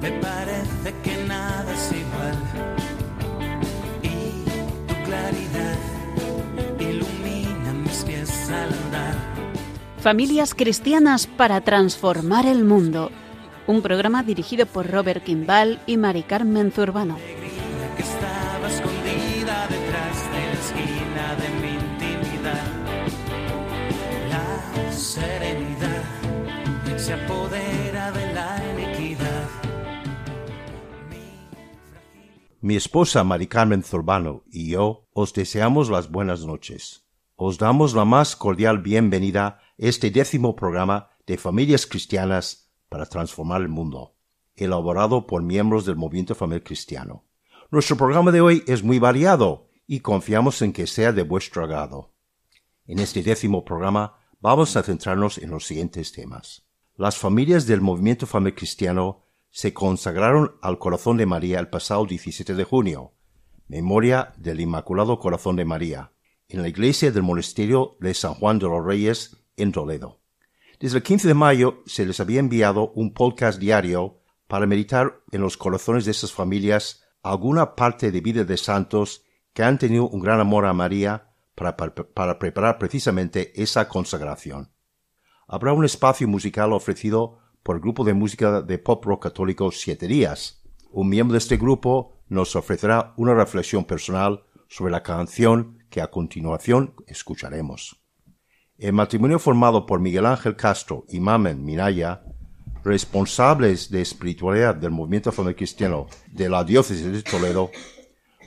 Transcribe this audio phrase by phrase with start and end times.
[0.00, 2.36] Me parece que nada es igual.
[4.02, 4.44] Y
[4.88, 5.78] tu claridad
[6.80, 9.14] ilumina mis pies al andar.
[10.00, 13.10] Familias cristianas para transformar el mundo.
[13.68, 17.16] Un programa dirigido por Robert Kimball y Mari Carmen Zurbano.
[17.96, 22.66] que estaba escondida detrás de la esquina de mi intimidad.
[24.30, 26.02] La serenidad
[26.96, 27.41] se apodera
[32.64, 37.04] Mi esposa Mari Carmen Zurbano y yo os deseamos las buenas noches.
[37.34, 43.62] Os damos la más cordial bienvenida a este décimo programa de Familias Cristianas para Transformar
[43.62, 44.14] el Mundo,
[44.54, 47.24] elaborado por miembros del Movimiento Familiar Cristiano.
[47.72, 52.14] Nuestro programa de hoy es muy variado y confiamos en que sea de vuestro agrado.
[52.86, 56.64] En este décimo programa vamos a centrarnos en los siguientes temas.
[56.94, 62.54] Las familias del Movimiento Familiar Cristiano se consagraron al Corazón de María el pasado 17
[62.54, 63.12] de junio,
[63.68, 66.10] memoria del Inmaculado Corazón de María,
[66.48, 70.22] en la iglesia del Monasterio de San Juan de los Reyes en Toledo.
[70.80, 75.42] Desde el 15 de mayo se les había enviado un podcast diario para meditar en
[75.42, 80.22] los corazones de esas familias alguna parte de vida de santos que han tenido un
[80.22, 84.72] gran amor a María para, para, para preparar precisamente esa consagración.
[85.46, 90.06] Habrá un espacio musical ofrecido por el grupo de música de pop rock católico Siete
[90.06, 90.62] Días.
[90.90, 96.10] Un miembro de este grupo nos ofrecerá una reflexión personal sobre la canción que a
[96.10, 98.02] continuación escucharemos.
[98.78, 102.22] El matrimonio formado por Miguel Ángel Castro y Mamen Minaya,
[102.82, 107.70] responsables de espiritualidad del movimiento familiar de la diócesis de Toledo,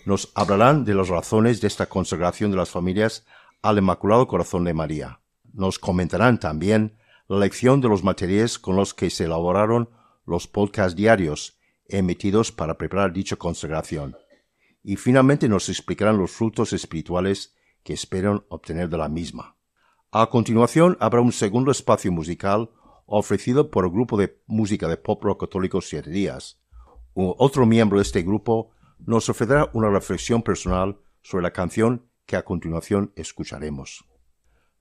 [0.05, 3.25] nos hablarán de las razones de esta consagración de las familias
[3.61, 5.21] al Inmaculado Corazón de María.
[5.53, 9.89] Nos comentarán también la lección de los materiales con los que se elaboraron
[10.25, 14.15] los podcasts diarios emitidos para preparar dicha consagración.
[14.83, 19.55] Y finalmente nos explicarán los frutos espirituales que esperan obtener de la misma.
[20.11, 22.69] A continuación habrá un segundo espacio musical
[23.05, 26.59] ofrecido por el grupo de música de pop rock católico Siete Días.
[27.13, 32.45] Otro miembro de este grupo nos ofrecerá una reflexión personal sobre la canción que a
[32.45, 34.05] continuación escucharemos.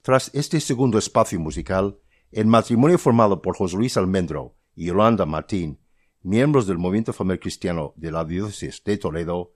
[0.03, 1.99] Tras este segundo espacio musical,
[2.35, 5.79] el matrimonio formado por José Luis Almendro y Yolanda Martín,
[6.23, 9.55] miembros del movimiento familiar cristiano de la diócesis de Toledo,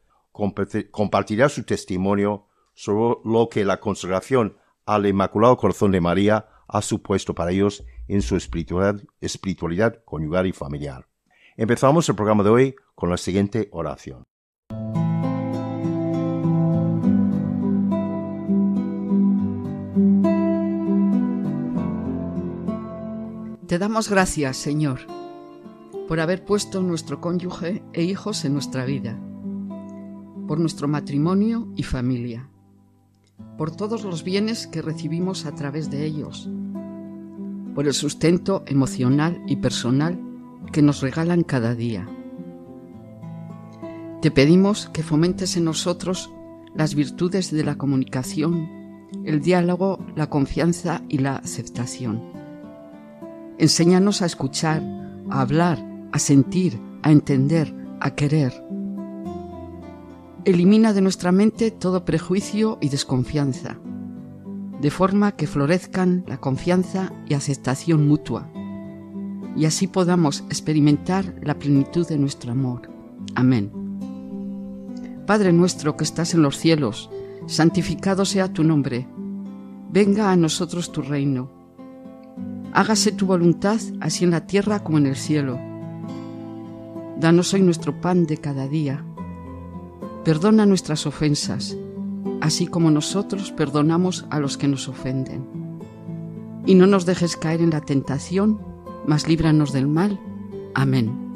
[0.92, 4.56] compartirá su testimonio sobre lo que la consagración
[4.86, 10.52] al Inmaculado Corazón de María ha supuesto para ellos en su espiritualidad, espiritualidad conyugal y
[10.52, 11.08] familiar.
[11.56, 14.24] Empezamos el programa de hoy con la siguiente oración.
[23.68, 25.00] Te damos gracias, Señor,
[26.08, 29.20] por haber puesto nuestro cónyuge e hijos en nuestra vida,
[30.46, 32.48] por nuestro matrimonio y familia,
[33.58, 36.48] por todos los bienes que recibimos a través de ellos,
[37.74, 40.18] por el sustento emocional y personal
[40.72, 42.08] que nos regalan cada día.
[44.22, 46.32] Te pedimos que fomentes en nosotros
[46.74, 52.37] las virtudes de la comunicación, el diálogo, la confianza y la aceptación
[53.58, 54.84] Enséñanos a escuchar,
[55.30, 58.52] a hablar, a sentir, a entender, a querer.
[60.44, 63.76] Elimina de nuestra mente todo prejuicio y desconfianza,
[64.80, 68.48] de forma que florezcan la confianza y aceptación mutua,
[69.56, 72.88] y así podamos experimentar la plenitud de nuestro amor.
[73.34, 73.72] Amén.
[75.26, 77.10] Padre nuestro que estás en los cielos,
[77.46, 79.08] santificado sea tu nombre.
[79.90, 81.57] Venga a nosotros tu reino
[82.78, 85.58] Hágase tu voluntad, así en la tierra como en el cielo.
[87.18, 89.04] Danos hoy nuestro pan de cada día.
[90.24, 91.76] Perdona nuestras ofensas,
[92.40, 95.44] así como nosotros perdonamos a los que nos ofenden.
[96.66, 98.60] Y no nos dejes caer en la tentación,
[99.08, 100.20] mas líbranos del mal.
[100.72, 101.27] Amén.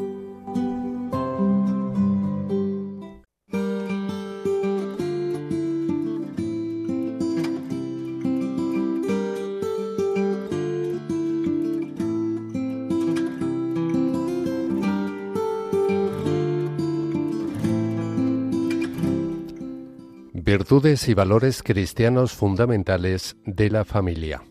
[20.74, 24.42] Y valores cristianos fundamentales de la familia.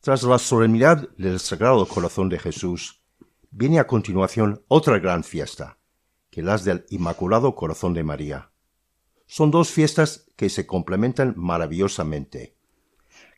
[0.00, 3.04] Tras la solemnidad del Sagrado Corazón de Jesús,
[3.52, 5.78] viene a continuación otra gran fiesta,
[6.30, 8.50] que las del Inmaculado Corazón de María.
[9.28, 12.55] Son dos fiestas que se complementan maravillosamente.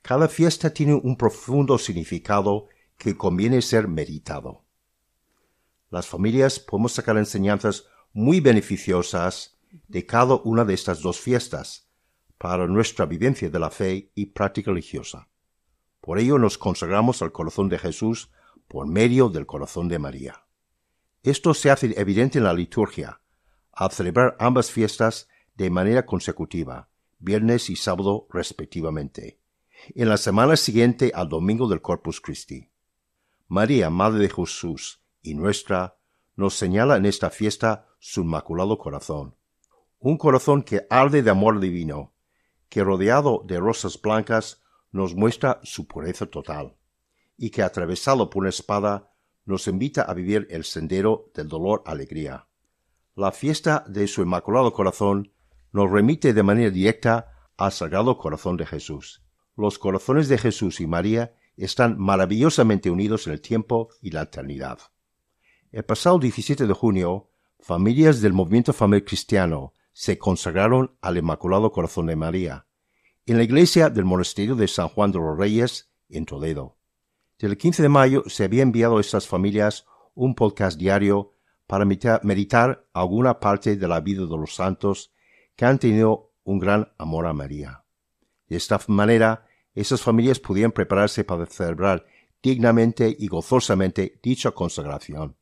[0.08, 4.64] Cada fiesta tiene un profundo significado que conviene ser meditado.
[5.90, 7.84] Las familias podemos sacar enseñanzas
[8.14, 11.90] muy beneficiosas de cada una de estas dos fiestas
[12.38, 15.28] para nuestra vivencia de la fe y práctica religiosa.
[16.00, 18.30] Por ello nos consagramos al corazón de Jesús
[18.66, 20.46] por medio del corazón de María.
[21.22, 23.20] Esto se hace evidente en la liturgia,
[23.72, 26.88] al celebrar ambas fiestas de manera consecutiva,
[27.18, 29.38] viernes y sábado respectivamente,
[29.94, 32.70] en la semana siguiente al domingo del Corpus Christi.
[33.46, 35.98] María, Madre de Jesús y nuestra,
[36.36, 39.36] nos señala en esta fiesta su inmaculado corazón,
[39.98, 42.14] un corazón que arde de amor divino,
[42.68, 46.76] que rodeado de rosas blancas nos muestra su pureza total,
[47.36, 49.12] y que atravesado por una espada
[49.44, 52.46] nos invita a vivir el sendero del dolor-alegría.
[53.14, 55.32] La fiesta de su Inmaculado Corazón
[55.72, 59.24] nos remite de manera directa al Sagrado Corazón de Jesús.
[59.58, 64.78] Los corazones de Jesús y María están maravillosamente unidos en el tiempo y la eternidad.
[65.72, 72.06] El pasado 17 de junio, familias del movimiento familiar cristiano se consagraron al Inmaculado Corazón
[72.06, 72.66] de María
[73.26, 76.78] en la iglesia del monasterio de San Juan de los Reyes en Toledo.
[77.36, 81.34] Desde el 15 de mayo se había enviado a estas familias un podcast diario
[81.66, 85.12] para meditar alguna parte de la vida de los santos
[85.56, 87.82] que han tenido un gran amor a María.
[88.46, 92.06] De esta manera, esas familias pudieron prepararse para celebrar
[92.42, 95.36] dignamente y gozosamente dicha consagración.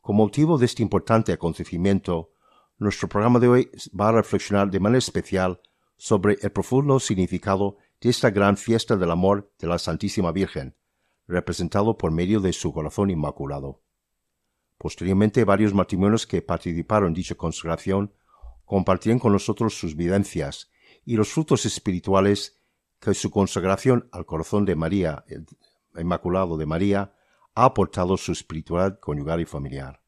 [0.00, 2.32] Con motivo de este importante acontecimiento,
[2.78, 5.60] nuestro programa de hoy va a reflexionar de manera especial
[5.96, 10.76] sobre el profundo significado de esta gran fiesta del amor de la Santísima Virgen,
[11.26, 13.82] representado por medio de su corazón inmaculado.
[14.78, 18.14] Posteriormente, varios matrimonios que participaron en dicha consagración
[18.64, 20.70] compartían con nosotros sus vivencias
[21.04, 22.57] y los frutos espirituales
[23.00, 25.46] que su consagración al corazón de María, el
[25.98, 27.12] Inmaculado de María,
[27.54, 30.00] ha aportado su espiritualidad conyugal y familiar.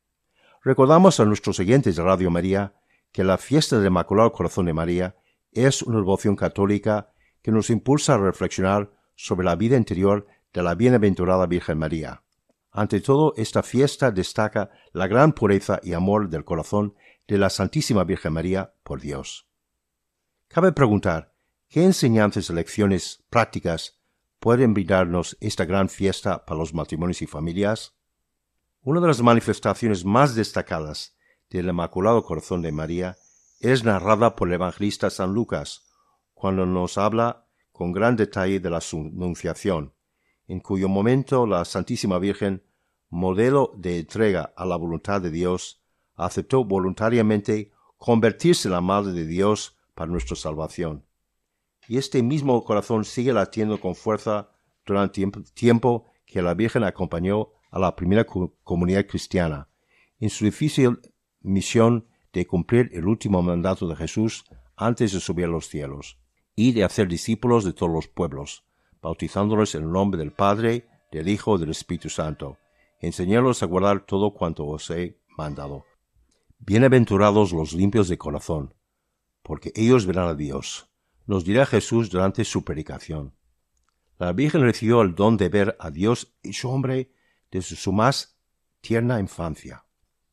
[0.62, 2.74] Recordamos a nuestros oyentes de Radio María
[3.12, 5.16] que la fiesta del Inmaculado Corazón de María
[5.52, 10.74] es una devoción católica que nos impulsa a reflexionar sobre la vida interior de la
[10.74, 12.22] bienaventurada Virgen María.
[12.72, 16.94] Ante todo, esta fiesta destaca la gran pureza y amor del corazón
[17.26, 19.48] de la Santísima Virgen María por Dios.
[20.48, 21.29] Cabe preguntar,
[21.70, 23.96] ¿qué enseñanzas y lecciones prácticas
[24.40, 27.94] pueden brindarnos esta gran fiesta para los matrimonios y familias?
[28.82, 31.14] Una de las manifestaciones más destacadas
[31.48, 33.16] del Inmaculado Corazón de María
[33.60, 35.86] es narrada por el evangelista San Lucas,
[36.34, 39.94] cuando nos habla con gran detalle de la Anunciación,
[40.48, 42.64] en cuyo momento la Santísima Virgen,
[43.10, 45.80] modelo de entrega a la voluntad de Dios,
[46.16, 51.04] aceptó voluntariamente convertirse en la Madre de Dios para nuestra salvación.
[51.90, 54.52] Y este mismo corazón sigue latiendo con fuerza
[54.86, 59.68] durante el tiempo que la Virgen acompañó a la primera comunidad cristiana
[60.20, 61.00] en su difícil
[61.40, 64.44] misión de cumplir el último mandato de Jesús
[64.76, 66.20] antes de subir a los cielos,
[66.54, 68.62] y de hacer discípulos de todos los pueblos,
[69.02, 72.56] bautizándolos en el nombre del Padre, del Hijo y del Espíritu Santo,
[73.00, 75.86] enseñarlos a guardar todo cuanto os he mandado.
[76.60, 78.74] Bienaventurados los limpios de corazón,
[79.42, 80.89] porque ellos verán a Dios,
[81.30, 83.32] nos dirá Jesús durante su predicación.
[84.18, 87.12] La Virgen recibió el don de ver a Dios y su hombre
[87.52, 88.36] desde su más
[88.80, 89.84] tierna infancia.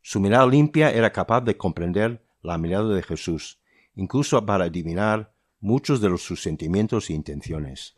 [0.01, 3.59] Su mirada limpia era capaz de comprender la mirada de Jesús,
[3.93, 7.95] incluso para adivinar muchos de sus sentimientos e intenciones.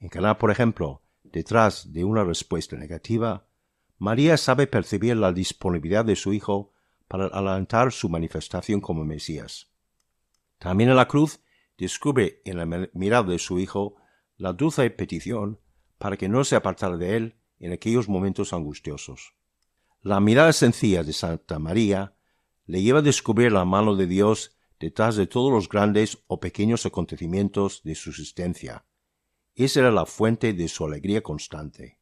[0.00, 3.44] Encarnar, por ejemplo, detrás de una respuesta negativa,
[3.98, 6.72] María sabe percibir la disponibilidad de su Hijo
[7.08, 9.68] para adelantar su manifestación como Mesías.
[10.58, 11.41] También en la cruz
[11.78, 13.96] descubre en la mirada de su Hijo
[14.36, 15.60] la dulce petición
[15.98, 19.34] para que no se apartara de él en aquellos momentos angustiosos.
[20.00, 22.16] La mirada sencilla de Santa María
[22.66, 26.84] le lleva a descubrir la mano de Dios detrás de todos los grandes o pequeños
[26.86, 28.84] acontecimientos de su existencia.
[29.54, 32.00] Esa era la fuente de su alegría constante.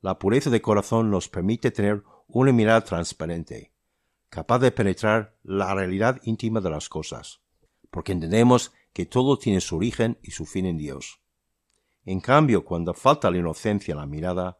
[0.00, 3.74] La pureza de corazón nos permite tener una mirada transparente,
[4.30, 7.40] capaz de penetrar la realidad íntima de las cosas,
[7.90, 11.20] porque entendemos que todo tiene su origen y su fin en Dios.
[12.04, 14.58] En cambio, cuando falta la inocencia en la mirada,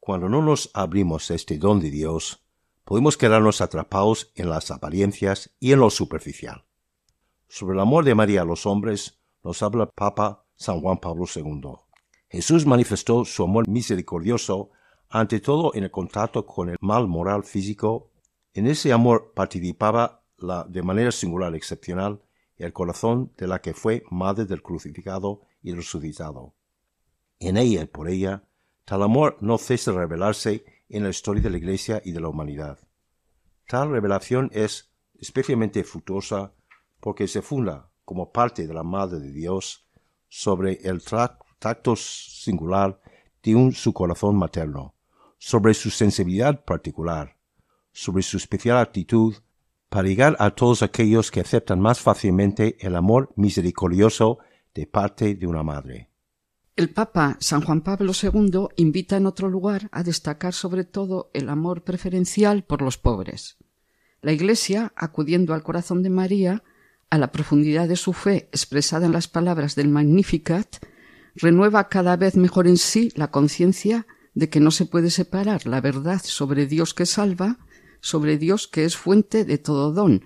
[0.00, 2.42] cuando no nos abrimos a este don de Dios,
[2.84, 6.64] podemos quedarnos atrapados en las apariencias y en lo superficial.
[7.46, 11.26] Sobre el amor de María a los hombres nos habla el Papa San Juan Pablo
[11.26, 11.72] II.
[12.30, 14.70] Jesús manifestó su amor misericordioso
[15.10, 18.12] ante todo en el contacto con el mal moral físico
[18.54, 22.22] En ese amor participaba la, de manera singular y excepcional
[22.58, 26.54] el corazón de la que fue madre del crucificado y resucitado.
[27.38, 28.44] En ella y por ella,
[28.84, 32.28] tal amor no cesa de revelarse en la historia de la Iglesia y de la
[32.28, 32.78] humanidad.
[33.66, 36.52] Tal revelación es especialmente fructuosa
[37.00, 39.86] porque se funda como parte de la Madre de Dios
[40.28, 41.02] sobre el
[41.58, 43.00] tacto singular
[43.42, 44.94] de un su corazón materno,
[45.38, 47.36] sobre su sensibilidad particular,
[47.92, 49.34] sobre su especial actitud
[49.88, 54.38] para llegar a todos aquellos que aceptan más fácilmente el amor misericordioso
[54.74, 56.10] de parte de una madre.
[56.76, 61.48] El Papa San Juan Pablo II invita en otro lugar a destacar sobre todo el
[61.48, 63.56] amor preferencial por los pobres.
[64.20, 66.62] La Iglesia, acudiendo al corazón de María,
[67.10, 70.76] a la profundidad de su fe expresada en las palabras del Magnificat,
[71.34, 75.80] renueva cada vez mejor en sí la conciencia de que no se puede separar la
[75.80, 77.58] verdad sobre Dios que salva,
[78.00, 80.24] sobre Dios que es fuente de todo don,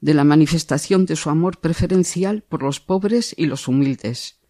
[0.00, 4.42] de la manifestación de su amor preferencial por los pobres y los humildes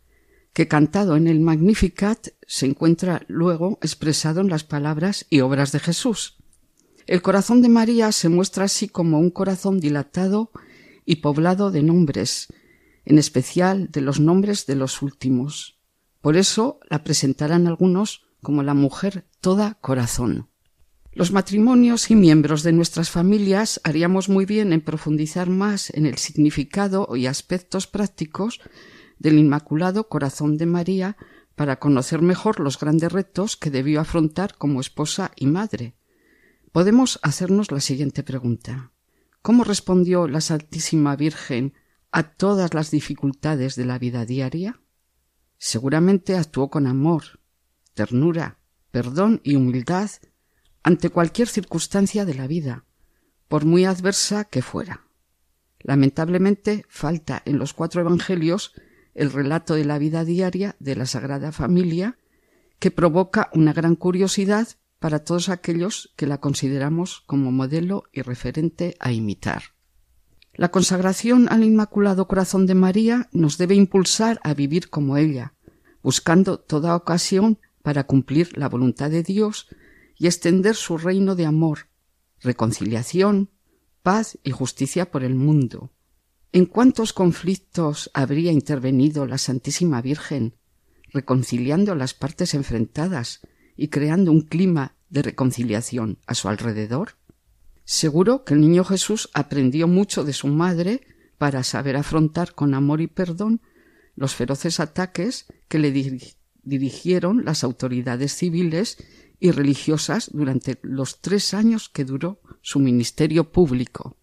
[0.52, 5.81] que cantado en el Magnificat se encuentra luego expresado en las palabras y obras de
[5.81, 6.37] Jesús.
[7.07, 10.50] El corazón de María se muestra así como un corazón dilatado
[11.04, 12.49] y poblado de nombres,
[13.04, 15.78] en especial de los nombres de los últimos.
[16.21, 20.49] Por eso la presentarán algunos como la mujer toda corazón.
[21.14, 26.16] Los matrimonios y miembros de nuestras familias haríamos muy bien en profundizar más en el
[26.16, 28.61] significado y aspectos prácticos
[29.19, 31.19] del Inmaculado Corazón de María
[31.54, 35.97] para conocer mejor los grandes retos que debió afrontar como esposa y madre.
[36.73, 38.92] Podemos hacernos la siguiente pregunta.
[39.42, 41.75] ¿Cómo respondió la Santísima Virgen
[42.11, 44.81] a todas las dificultades de la vida diaria?
[45.59, 47.40] Seguramente actuó con amor,
[47.92, 48.59] ternura,
[48.90, 50.11] perdón y humildad
[50.82, 52.84] ante cualquier circunstancia de la vida,
[53.48, 55.06] por muy adversa que fuera.
[55.80, 58.72] Lamentablemente falta en los cuatro evangelios
[59.14, 62.16] el relato de la vida diaria de la Sagrada Familia,
[62.78, 68.96] que provoca una gran curiosidad para todos aquellos que la consideramos como modelo y referente
[69.00, 69.62] a imitar.
[70.54, 75.54] La consagración al Inmaculado Corazón de María nos debe impulsar a vivir como ella,
[76.02, 79.68] buscando toda ocasión para cumplir la voluntad de Dios
[80.23, 81.88] y extender su reino de amor,
[82.41, 83.50] reconciliación,
[84.02, 85.91] paz y justicia por el mundo,
[86.55, 90.55] ¿En cuántos conflictos habría intervenido la Santísima Virgen,
[91.11, 93.41] reconciliando las partes enfrentadas
[93.75, 97.17] y creando un clima de reconciliación a su alrededor?
[97.85, 101.00] Seguro que el niño Jesús aprendió mucho de su madre
[101.38, 103.62] para saber afrontar con amor y perdón
[104.14, 105.91] los feroces ataques que le
[106.64, 108.99] dirigieron las autoridades civiles
[109.42, 114.16] y religiosas durante los tres años que duró su ministerio público.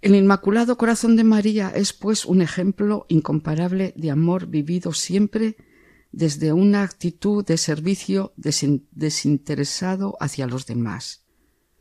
[0.00, 5.56] El Inmaculado Corazón de María es, pues, un ejemplo incomparable de amor vivido siempre
[6.12, 11.24] desde una actitud de servicio desinteresado hacia los demás.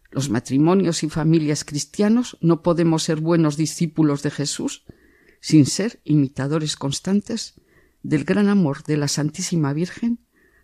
[0.09, 4.85] Los matrimonios y familias cristianos no podemos ser buenos discípulos de Jesús
[5.39, 7.61] sin ser imitadores constantes
[8.01, 10.22] del gran amor de la Santísima Virgen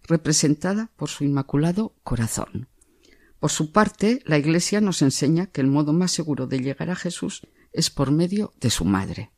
[0.09, 2.67] representada por su Inmaculado Corazón.
[3.39, 6.95] Por su parte, la Iglesia nos enseña que el modo más seguro de llegar a
[6.95, 9.31] Jesús es por medio de su madre.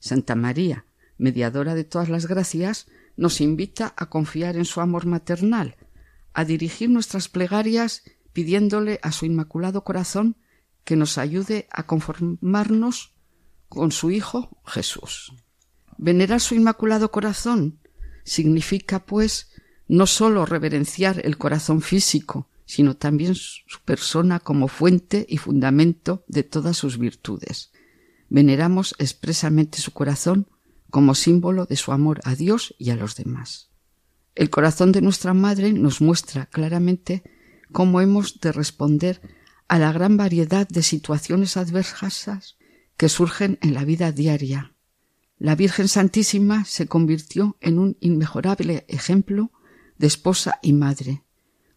[0.00, 0.86] Santa María,
[1.18, 2.86] mediadora de todas las gracias,
[3.16, 5.76] nos invita a confiar en su amor maternal,
[6.32, 10.36] a dirigir nuestras plegarias pidiéndole a su Inmaculado Corazón
[10.84, 13.14] que nos ayude a conformarnos
[13.68, 15.34] con su Hijo Jesús.
[15.98, 17.80] Venerar su Inmaculado Corazón
[18.24, 19.47] significa, pues,
[19.88, 26.42] no sólo reverenciar el corazón físico, sino también su persona como fuente y fundamento de
[26.42, 27.72] todas sus virtudes.
[28.28, 30.46] Veneramos expresamente su corazón
[30.90, 33.70] como símbolo de su amor a Dios y a los demás.
[34.34, 37.22] El corazón de nuestra Madre nos muestra claramente
[37.72, 39.20] cómo hemos de responder
[39.66, 42.56] a la gran variedad de situaciones adversas
[42.96, 44.74] que surgen en la vida diaria.
[45.38, 49.52] La Virgen Santísima se convirtió en un inmejorable ejemplo
[49.98, 51.24] de esposa y madre,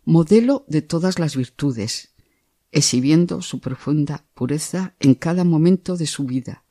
[0.05, 2.13] modelo de todas las virtudes,
[2.71, 6.63] exhibiendo su profunda pureza en cada momento de su vida.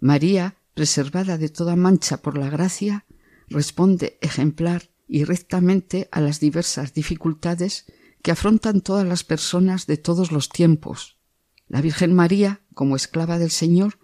[0.00, 3.06] María, preservada de toda mancha por la gracia,
[3.48, 7.86] responde ejemplar y rectamente a las diversas dificultades
[8.22, 11.18] que afrontan todas las personas de todos los tiempos.
[11.68, 13.98] La Virgen María, como esclava del Señor,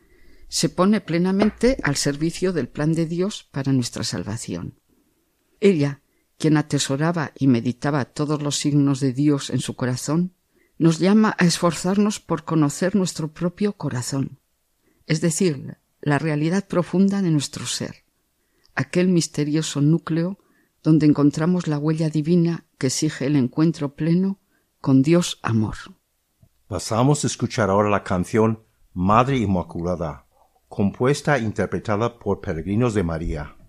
[0.49, 4.78] se pone plenamente al servicio del plan de Dios para nuestra salvación.
[5.61, 6.02] Ella,
[6.40, 10.32] quien atesoraba y meditaba todos los signos de Dios en su corazón,
[10.78, 14.40] nos llama a esforzarnos por conocer nuestro propio corazón,
[15.06, 18.06] es decir, la realidad profunda de nuestro ser,
[18.75, 20.38] aquel misterioso núcleo
[20.82, 24.40] donde encontramos la huella divina que exige el encuentro pleno
[24.80, 25.76] con Dios amor.
[26.68, 30.25] Pasamos a escuchar ahora la canción Madre Inmaculada,
[30.68, 33.59] compuesta e interpretada por Peregrinos de María.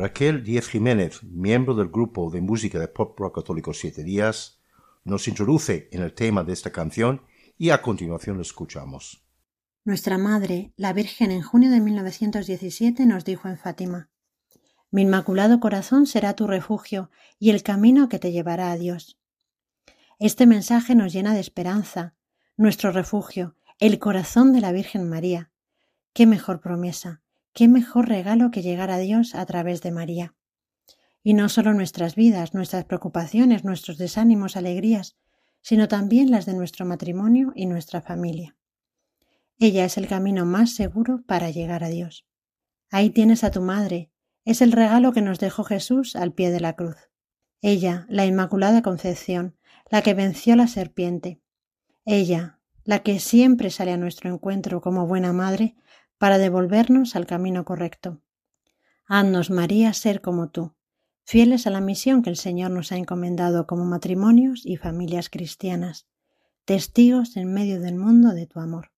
[0.00, 4.58] Raquel Díez Jiménez, miembro del grupo de música de pop rock católico Siete Días,
[5.04, 7.20] nos introduce en el tema de esta canción
[7.58, 9.22] y a continuación lo escuchamos.
[9.84, 14.08] Nuestra Madre, la Virgen, en junio de 1917 nos dijo en Fátima,
[14.90, 19.18] Mi Inmaculado Corazón será tu refugio y el camino que te llevará a Dios.
[20.18, 22.14] Este mensaje nos llena de esperanza,
[22.56, 25.50] nuestro refugio, el corazón de la Virgen María.
[26.14, 27.20] Qué mejor promesa,
[27.52, 30.34] qué mejor regalo que llegar a Dios a través de María.
[31.22, 35.16] Y no solo nuestras vidas, nuestras preocupaciones, nuestros desánimos, alegrías,
[35.60, 38.56] sino también las de nuestro matrimonio y nuestra familia.
[39.58, 42.26] Ella es el camino más seguro para llegar a Dios.
[42.90, 44.10] Ahí tienes a tu madre,
[44.44, 46.96] es el regalo que nos dejó Jesús al pie de la cruz.
[47.60, 49.56] Ella, la Inmaculada Concepción,
[49.90, 51.40] la que venció la serpiente.
[52.06, 55.76] Ella, la que siempre sale a nuestro encuentro como buena madre
[56.20, 58.20] para devolvernos al camino correcto.
[59.06, 60.74] Haznos, María, ser como tú,
[61.24, 66.06] fieles a la misión que el Señor nos ha encomendado como matrimonios y familias cristianas,
[66.66, 68.92] testigos en medio del mundo de tu amor.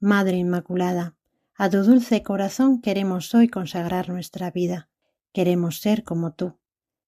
[0.00, 1.14] Madre Inmaculada,
[1.54, 4.90] a tu dulce corazón queremos hoy consagrar nuestra vida,
[5.32, 6.58] queremos ser como tú,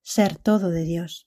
[0.00, 1.26] ser todo de Dios.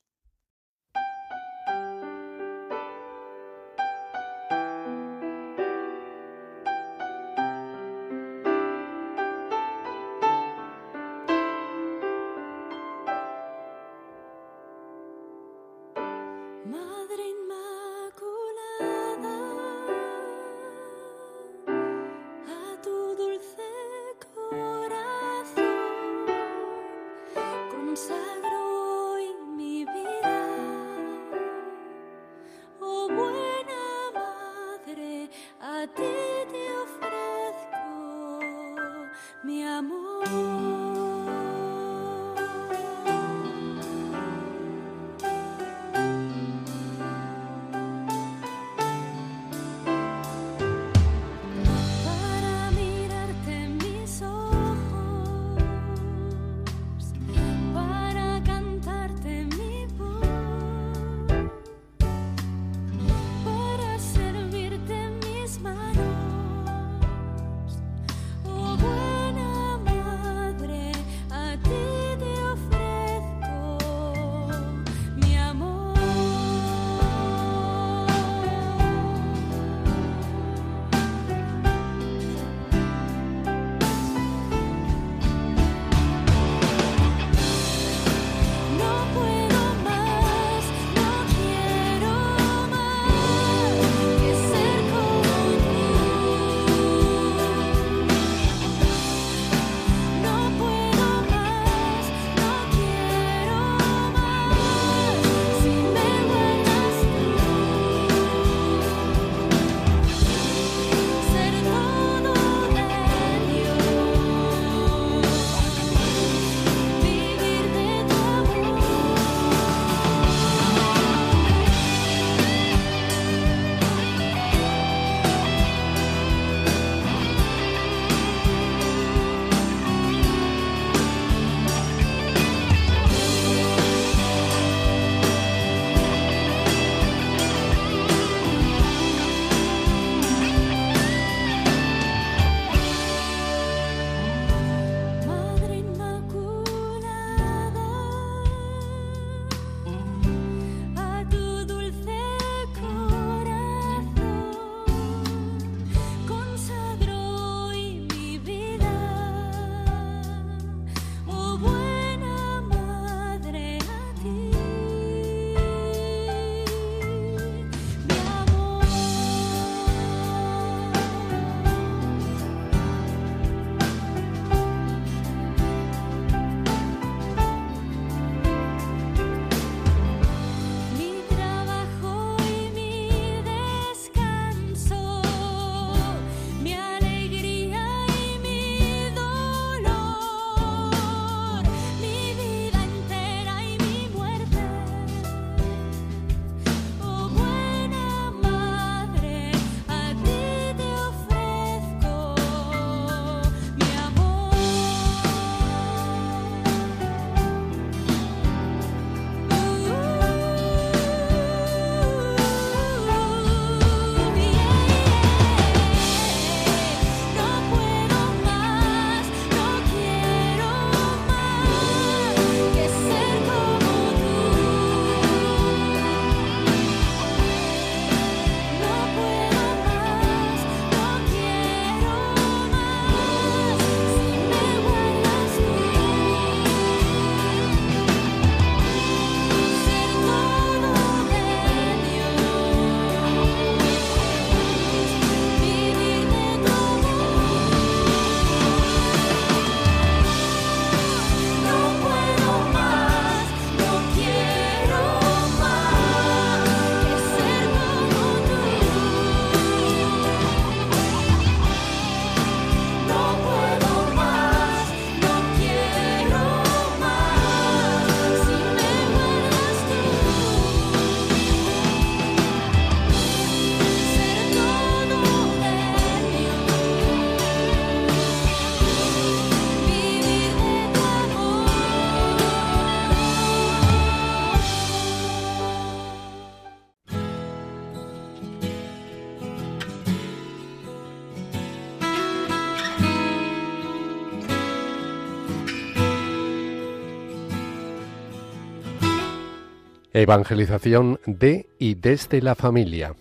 [300.20, 303.16] Evangelización de y desde la familia.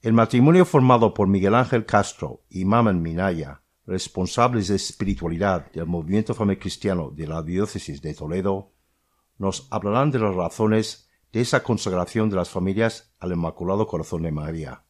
[0.00, 6.32] El matrimonio formado por Miguel Ángel Castro y Mamen Minaya, responsables de espiritualidad del movimiento
[6.32, 8.72] familiar cristiano de la diócesis de Toledo,
[9.36, 14.32] nos hablarán de las razones de esa consagración de las familias al Inmaculado Corazón de
[14.32, 14.84] María.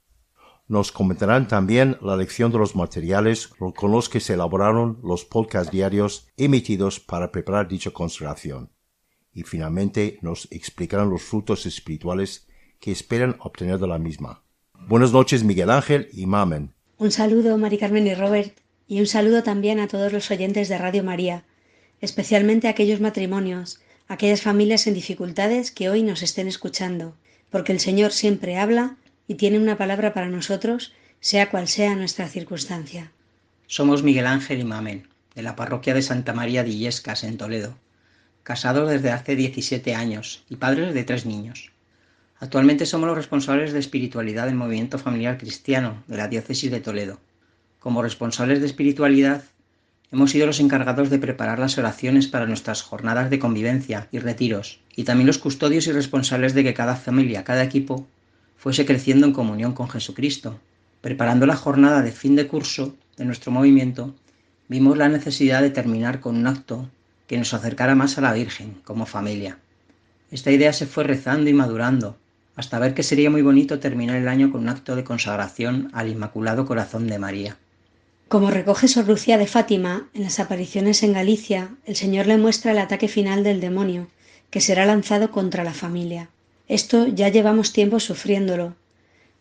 [0.68, 5.70] Nos comentarán también la lección de los materiales con los que se elaboraron los podcasts
[5.70, 8.70] diarios emitidos para preparar dicha consagración.
[9.32, 12.48] Y finalmente nos explicarán los frutos espirituales
[12.80, 14.42] que esperan obtener de la misma.
[14.88, 16.74] Buenas noches, Miguel Ángel y Mamen.
[16.98, 20.78] Un saludo, Mari Carmen y Robert, y un saludo también a todos los oyentes de
[20.78, 21.44] Radio María,
[22.00, 23.80] especialmente a aquellos matrimonios,
[24.12, 27.16] aquellas familias en dificultades que hoy nos estén escuchando,
[27.48, 28.96] porque el Señor siempre habla
[29.26, 33.10] y tiene una palabra para nosotros, sea cual sea nuestra circunstancia.
[33.66, 37.74] Somos Miguel Ángel y Mamen, de la parroquia de Santa María de Illescas, en Toledo,
[38.42, 41.72] casados desde hace 17 años y padres de tres niños.
[42.38, 47.18] Actualmente somos los responsables de espiritualidad del movimiento familiar cristiano de la diócesis de Toledo.
[47.78, 49.42] Como responsables de espiritualidad,
[50.12, 54.80] hemos sido los encargados de preparar las oraciones para nuestras jornadas de convivencia y retiros,
[54.94, 58.06] y también los custodios y responsables de que cada familia, cada equipo,
[58.56, 60.60] fuese creciendo en comunión con Jesucristo.
[61.00, 64.14] Preparando la jornada de fin de curso de nuestro movimiento,
[64.68, 66.88] vimos la necesidad de terminar con un acto
[67.26, 69.58] que nos acercara más a la Virgen como familia.
[70.30, 72.18] Esta idea se fue rezando y madurando,
[72.54, 76.10] hasta ver que sería muy bonito terminar el año con un acto de consagración al
[76.10, 77.56] Inmaculado Corazón de María.
[78.32, 82.72] Como recoge Sor Lucía de Fátima en las apariciones en Galicia, el Señor le muestra
[82.72, 84.08] el ataque final del demonio,
[84.48, 86.30] que será lanzado contra la familia.
[86.66, 88.74] Esto ya llevamos tiempo sufriéndolo,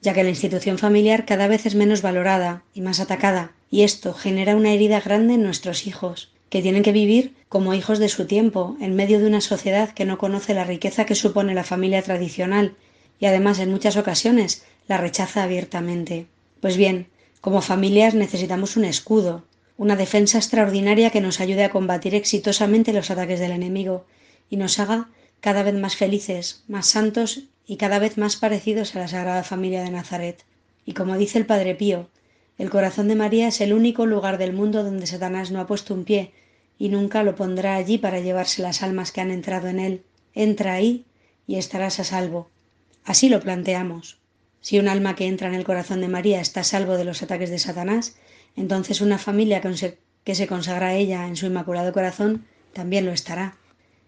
[0.01, 4.13] ya que la institución familiar cada vez es menos valorada y más atacada, y esto
[4.13, 8.25] genera una herida grande en nuestros hijos, que tienen que vivir como hijos de su
[8.25, 12.01] tiempo, en medio de una sociedad que no conoce la riqueza que supone la familia
[12.01, 12.75] tradicional
[13.21, 16.25] y además en muchas ocasiones la rechaza abiertamente.
[16.60, 17.08] Pues bien,
[17.41, 19.43] como familias necesitamos un escudo,
[19.75, 24.06] una defensa extraordinaria que nos ayude a combatir exitosamente los ataques del enemigo
[24.47, 28.99] y nos haga cada vez más felices, más santos y cada vez más parecidos a
[28.99, 30.45] la Sagrada Familia de Nazaret.
[30.86, 32.10] Y como dice el Padre Pío,
[32.60, 35.95] el corazón de María es el único lugar del mundo donde Satanás no ha puesto
[35.95, 36.34] un pie
[36.77, 40.04] y nunca lo pondrá allí para llevarse las almas que han entrado en él.
[40.36, 41.06] Entra ahí
[41.47, 42.51] y estarás a salvo.
[43.04, 44.20] Así lo planteamos.
[44.62, 47.50] Si un alma que entra en el corazón de María está salvo de los ataques
[47.50, 48.15] de Satanás,
[48.56, 53.58] entonces una familia que se consagra a ella en su inmaculado corazón también lo estará.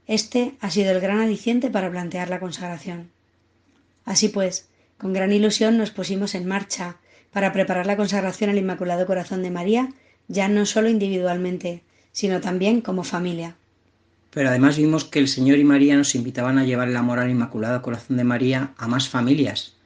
[0.05, 3.09] Este ha sido el gran aliciente para plantear la consagración.
[4.05, 6.97] Así pues, con gran ilusión nos pusimos en marcha
[7.31, 9.89] para preparar la consagración al Inmaculado Corazón de María,
[10.27, 13.55] ya no solo individualmente, sino también como familia.
[14.29, 17.31] Pero además vimos que el Señor y María nos invitaban a llevar el amor al
[17.31, 19.77] Inmaculado Corazón de María a más familias,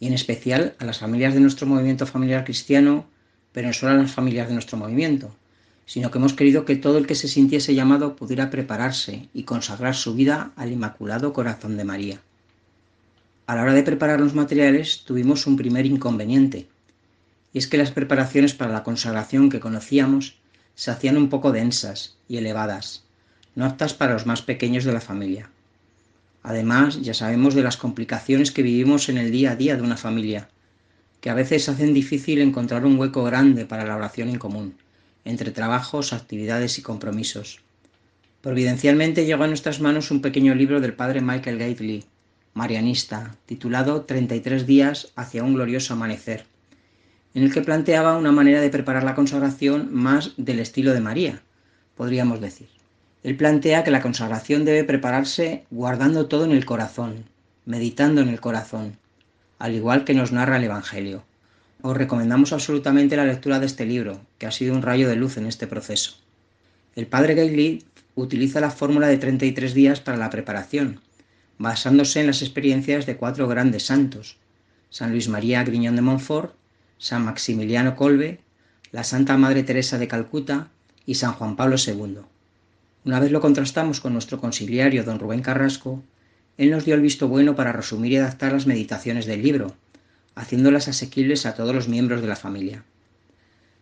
[0.00, 3.06] y en especial a las familias de nuestro movimiento familiar cristiano,
[3.52, 5.34] pero no solo a las familias de nuestro movimiento,
[5.86, 9.94] sino que hemos querido que todo el que se sintiese llamado pudiera prepararse y consagrar
[9.94, 12.20] su vida al Inmaculado Corazón de María.
[13.46, 16.68] A la hora de preparar los materiales tuvimos un primer inconveniente,
[17.54, 20.36] y es que las preparaciones para la consagración que conocíamos
[20.74, 23.04] se hacían un poco densas y elevadas,
[23.54, 25.50] no aptas para los más pequeños de la familia.
[26.42, 29.96] Además, ya sabemos de las complicaciones que vivimos en el día a día de una
[29.96, 30.48] familia,
[31.20, 34.74] que a veces hacen difícil encontrar un hueco grande para la oración en común,
[35.24, 37.60] entre trabajos, actividades y compromisos.
[38.40, 42.04] Providencialmente llegó a nuestras manos un pequeño libro del padre Michael Gately,
[42.54, 46.46] marianista, titulado 33 días hacia un glorioso amanecer,
[47.34, 51.42] en el que planteaba una manera de preparar la consagración más del estilo de María,
[51.96, 52.77] podríamos decir.
[53.28, 57.26] Él plantea que la consagración debe prepararse guardando todo en el corazón,
[57.66, 58.96] meditando en el corazón,
[59.58, 61.24] al igual que nos narra el Evangelio.
[61.82, 65.36] Os recomendamos absolutamente la lectura de este libro, que ha sido un rayo de luz
[65.36, 66.14] en este proceso.
[66.96, 71.02] El padre Gailey utiliza la fórmula de 33 días para la preparación,
[71.58, 74.38] basándose en las experiencias de cuatro grandes santos,
[74.88, 76.54] San Luis María Griñón de Montfort,
[76.96, 78.40] San Maximiliano Colbe,
[78.90, 80.70] la Santa Madre Teresa de Calcuta
[81.04, 82.20] y San Juan Pablo II.
[83.04, 86.02] Una vez lo contrastamos con nuestro conciliario don Rubén Carrasco,
[86.56, 89.74] él nos dio el visto bueno para resumir y adaptar las meditaciones del libro,
[90.34, 92.84] haciéndolas asequibles a todos los miembros de la familia.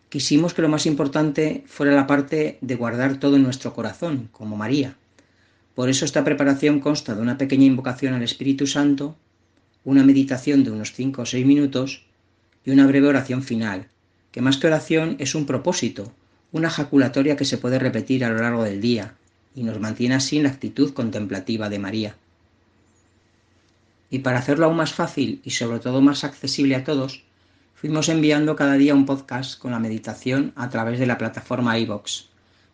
[0.09, 4.55] Quisimos que lo más importante fuera la parte de guardar todo en nuestro corazón, como
[4.55, 4.95] María.
[5.75, 9.17] Por eso esta preparación consta de una pequeña invocación al Espíritu Santo,
[9.83, 12.05] una meditación de unos 5 o 6 minutos
[12.63, 13.87] y una breve oración final,
[14.31, 16.13] que más que oración es un propósito,
[16.51, 19.13] una jaculatoria que se puede repetir a lo largo del día
[19.55, 22.15] y nos mantiene así en la actitud contemplativa de María.
[24.09, 27.23] Y para hacerlo aún más fácil y sobre todo más accesible a todos,
[27.75, 32.29] fuimos enviando cada día un podcast con la meditación a través de la plataforma iVox,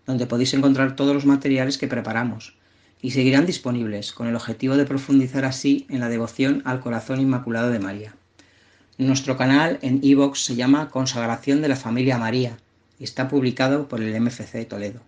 [0.05, 2.55] donde podéis encontrar todos los materiales que preparamos
[3.01, 7.69] y seguirán disponibles con el objetivo de profundizar así en la devoción al corazón inmaculado
[7.69, 8.15] de María.
[8.97, 12.57] Nuestro canal en iVox se llama Consagración de la Familia María
[13.03, 15.01] está publicado por el MFC Toledo.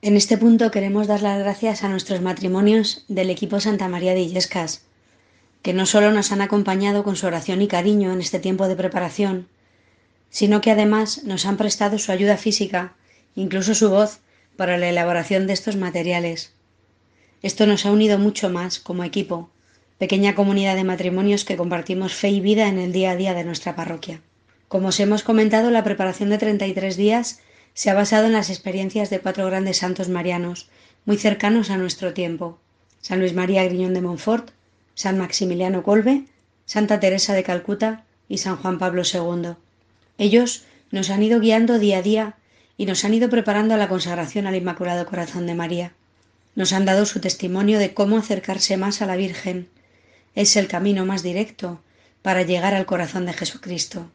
[0.00, 4.22] En este punto queremos dar las gracias a nuestros matrimonios del equipo Santa María de
[4.22, 4.82] Illescas,
[5.62, 8.74] que no solo nos han acompañado con su oración y cariño en este tiempo de
[8.74, 9.46] preparación,
[10.30, 12.94] sino que además nos han prestado su ayuda física,
[13.36, 14.20] incluso su voz,
[14.56, 16.52] para la elaboración de estos materiales.
[17.42, 19.50] Esto nos ha unido mucho más como equipo,
[19.98, 23.44] pequeña comunidad de matrimonios que compartimos fe y vida en el día a día de
[23.44, 24.20] nuestra parroquia.
[24.72, 27.40] Como os hemos comentado, la preparación de 33 días
[27.74, 30.70] se ha basado en las experiencias de cuatro grandes santos marianos,
[31.04, 32.58] muy cercanos a nuestro tiempo.
[33.02, 34.52] San Luis María Griñón de Montfort,
[34.94, 36.24] San Maximiliano Colbe,
[36.64, 39.56] Santa Teresa de Calcuta y San Juan Pablo II.
[40.16, 42.36] Ellos nos han ido guiando día a día
[42.78, 45.92] y nos han ido preparando a la consagración al Inmaculado Corazón de María.
[46.54, 49.68] Nos han dado su testimonio de cómo acercarse más a la Virgen.
[50.34, 51.82] Es el camino más directo
[52.22, 54.10] para llegar al corazón de Jesucristo.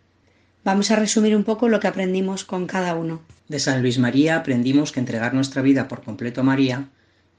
[0.68, 3.22] Vamos a resumir un poco lo que aprendimos con cada uno.
[3.48, 6.90] De San Luis María aprendimos que entregar nuestra vida por completo a María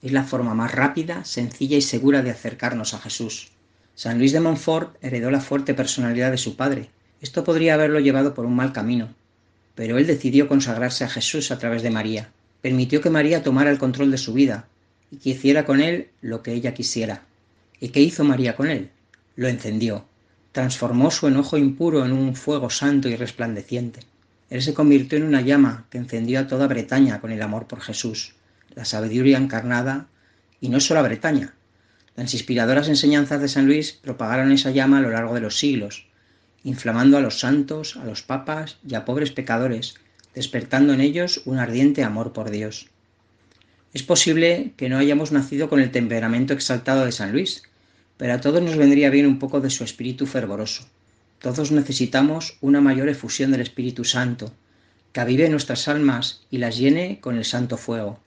[0.01, 3.51] es la forma más rápida, sencilla y segura de acercarnos a Jesús.
[3.95, 6.88] San Luis de Montfort heredó la fuerte personalidad de su padre.
[7.21, 9.11] Esto podría haberlo llevado por un mal camino,
[9.75, 12.31] pero él decidió consagrarse a Jesús a través de María.
[12.62, 14.69] Permitió que María tomara el control de su vida
[15.11, 17.25] y que hiciera con él lo que ella quisiera.
[17.79, 18.88] ¿Y qué hizo María con él?
[19.37, 20.07] Lo encendió.
[20.59, 24.01] Transformó su enojo impuro en un fuego santo y resplandeciente.
[24.51, 27.81] Él se convirtió en una llama que encendió a toda Bretaña con el amor por
[27.81, 28.35] Jesús
[28.75, 30.09] la sabiduría encarnada,
[30.61, 31.55] y no solo a Bretaña.
[32.16, 36.07] Las inspiradoras enseñanzas de San Luis propagaron esa llama a lo largo de los siglos,
[36.64, 39.94] inflamando a los santos, a los papas y a pobres pecadores,
[40.35, 42.88] despertando en ellos un ardiente amor por Dios.
[43.94, 47.62] Es posible que no hayamos nacido con el temperamento exaltado de San Luis,
[48.18, 50.85] pero a todos nos vendría bien un poco de su espíritu fervoroso.
[51.38, 54.52] Todos necesitamos una mayor efusión del Espíritu Santo,
[55.12, 58.18] que avive nuestras almas y las llene con el santo fuego.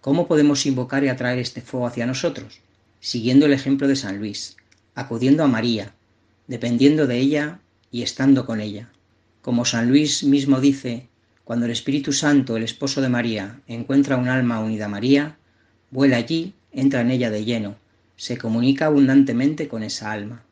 [0.00, 2.60] ¿Cómo podemos invocar y atraer este fuego hacia nosotros?
[2.98, 4.56] Siguiendo el ejemplo de San Luis,
[4.94, 5.92] acudiendo a María,
[6.46, 7.60] dependiendo de ella
[7.92, 8.88] y estando con ella.
[9.42, 11.08] Como San Luis mismo dice,
[11.44, 15.36] cuando el Espíritu Santo, el esposo de María, encuentra un alma unida a María,
[15.90, 17.76] vuela allí, entra en ella de lleno,
[18.16, 20.42] se comunica abundantemente con esa alma.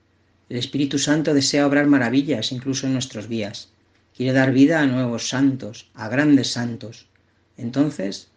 [0.49, 3.71] El Espíritu Santo desea obrar maravillas incluso en nuestros días.
[4.17, 7.09] Quiere dar vida a nuevos santos, a grandes santos.
[7.57, 8.29] Entonces,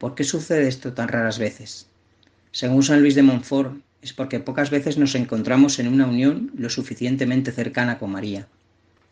[0.00, 1.86] ¿Por qué sucede esto tan raras veces?
[2.52, 6.70] Según San Luis de Montfort, es porque pocas veces nos encontramos en una unión lo
[6.70, 8.48] suficientemente cercana con María.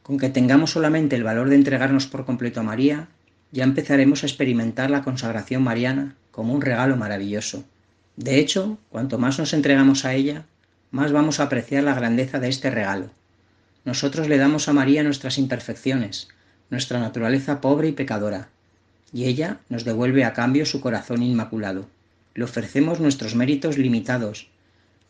[0.03, 3.09] Con que tengamos solamente el valor de entregarnos por completo a María,
[3.53, 7.67] ya empezaremos a experimentar la consagración mariana como un regalo maravilloso.
[8.19, 10.45] De hecho, cuanto más nos entregamos a ella,
[10.91, 13.11] más vamos a apreciar la grandeza de este regalo.
[13.85, 16.27] Nosotros le damos a María nuestras imperfecciones,
[16.69, 18.49] nuestra naturaleza pobre y pecadora,
[19.13, 21.87] y ella nos devuelve a cambio su corazón inmaculado.
[22.35, 24.49] Le ofrecemos nuestros méritos limitados,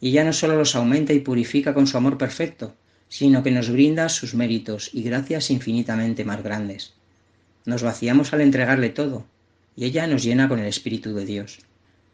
[0.03, 2.75] y ella no solo los aumenta y purifica con su amor perfecto,
[3.09, 6.93] sino que nos brinda sus méritos y gracias infinitamente más grandes.
[7.65, 9.25] Nos vaciamos al entregarle todo,
[9.77, 11.61] y ella nos llena con el Espíritu de Dios.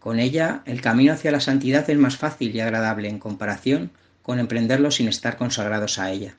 [0.04, 3.90] Con ella el camino hacia la santidad es más fácil y agradable en comparación
[4.22, 6.36] con emprenderlo sin estar consagrados a ella.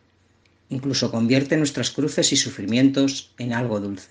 [0.69, 4.09] Incluso convierte nuestras cruces y sufrimientos en algo dulce.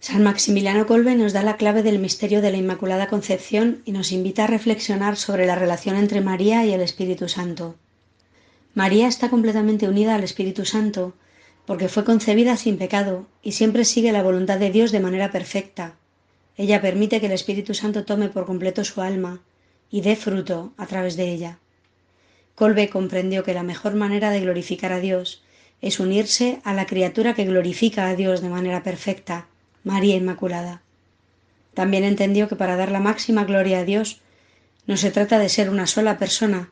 [0.00, 4.12] San Maximiliano Colbe nos da la clave del misterio de la Inmaculada Concepción y nos
[4.12, 7.76] invita a reflexionar sobre la relación entre María y el Espíritu Santo.
[8.74, 11.14] María está completamente unida al Espíritu Santo
[11.64, 15.94] porque fue concebida sin pecado y siempre sigue la voluntad de Dios de manera perfecta.
[16.62, 19.40] Ella permite que el Espíritu Santo tome por completo su alma
[19.90, 21.58] y dé fruto a través de ella.
[22.54, 25.42] Colbe comprendió que la mejor manera de glorificar a Dios
[25.80, 29.48] es unirse a la criatura que glorifica a Dios de manera perfecta
[29.84, 30.82] María Inmaculada.
[31.72, 34.20] También entendió que para dar la máxima gloria a Dios
[34.86, 36.70] no se trata de ser una sola persona,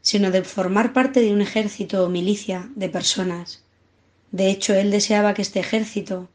[0.00, 3.62] sino de formar parte de un ejército o milicia de personas.
[4.32, 6.28] De hecho, él deseaba que este ejército,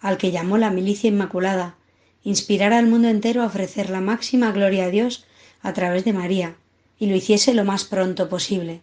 [0.00, 1.76] al que llamó la milicia Inmaculada,
[2.22, 5.24] inspirara al mundo entero a ofrecer la máxima gloria a Dios
[5.62, 6.56] a través de María,
[6.98, 8.82] y lo hiciese lo más pronto posible.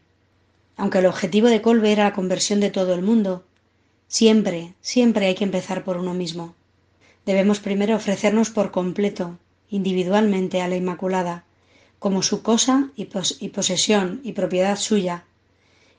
[0.77, 3.43] aunque el objetivo de Colbe era la conversión de todo el mundo.
[4.07, 6.55] Siempre, siempre hay que empezar por uno mismo.
[7.25, 9.37] Debemos primero ofrecernos por completo,
[9.69, 11.43] individualmente, a la Inmaculada,
[11.99, 15.25] como su cosa y, posesión y propiedad suya,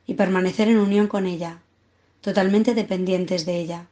[0.07, 1.61] y permanecer en unión con ella,
[2.21, 3.89] totalmente dependientes de ella.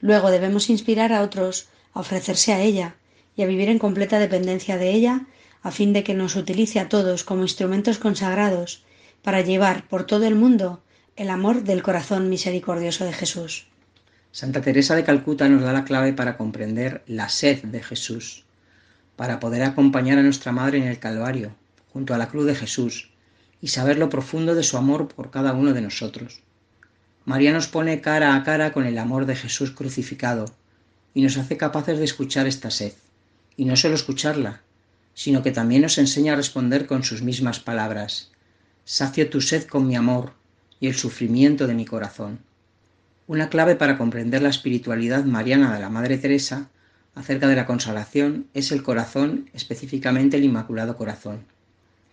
[0.00, 2.96] Luego debemos inspirar a otros a ofrecerse a ella
[3.36, 5.26] y a vivir en completa dependencia de ella,
[5.62, 8.84] a fin de que nos utilice a todos como instrumentos consagrados
[9.22, 10.82] para llevar por todo el mundo
[11.16, 13.66] el amor del corazón misericordioso de Jesús.
[14.30, 18.44] Santa Teresa de Calcuta nos da la clave para comprender la sed de Jesús,
[19.16, 21.54] para poder acompañar a nuestra Madre en el Calvario,
[21.92, 23.10] junto a la cruz de Jesús,
[23.60, 26.42] y saber lo profundo de su amor por cada uno de nosotros.
[27.24, 30.54] María nos pone cara a cara con el amor de Jesús crucificado
[31.18, 32.92] y nos hace capaces de escuchar esta sed,
[33.56, 34.60] y no solo escucharla,
[35.14, 38.30] sino que también nos enseña a responder con sus mismas palabras,
[38.84, 40.34] sacio tu sed con mi amor
[40.78, 42.38] y el sufrimiento de mi corazón.
[43.26, 46.68] Una clave para comprender la espiritualidad mariana de la Madre Teresa
[47.16, 51.40] acerca de la consagración es el corazón, específicamente el Inmaculado Corazón.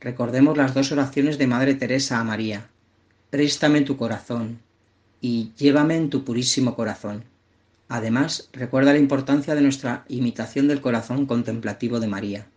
[0.02, 2.70] Recordemos las dos oraciones de Madre Teresa a María.
[3.30, 4.62] Préstame tu corazón
[5.22, 7.35] y llévame en tu purísimo corazón.
[7.88, 12.48] Además, recuerda la importancia de nuestra imitación del corazón contemplativo de María.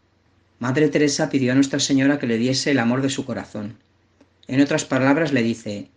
[0.58, 3.76] Madre Teresa pidió a Nuestra Señora que le diese el amor de su corazón,
[4.48, 5.90] en otras palabras le dice,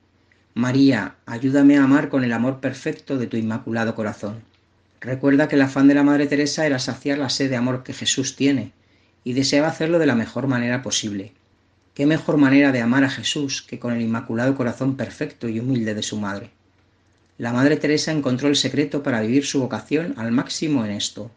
[0.54, 4.44] María, ayúdame a amar con el amor perfecto de tu inmaculado corazón.
[5.00, 7.94] Recuerda que el afán de la Madre Teresa era saciar la sed de amor que
[7.94, 8.74] Jesús tiene,
[9.24, 11.32] y deseaba hacerlo de la mejor manera posible.
[11.94, 15.94] ¿Qué mejor manera de amar a Jesús que con el inmaculado corazón perfecto y humilde
[15.94, 16.52] de su madre?
[17.42, 21.32] La Madre Teresa encontró el secreto para vivir su vocación al máximo en esto.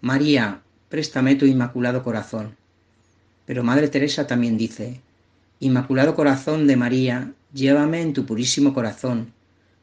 [0.00, 2.54] María, préstame tu inmaculado corazón.
[3.44, 5.00] Pero Madre Teresa también dice,
[5.58, 9.32] Inmaculado Corazón de María, llévame en tu purísimo corazón,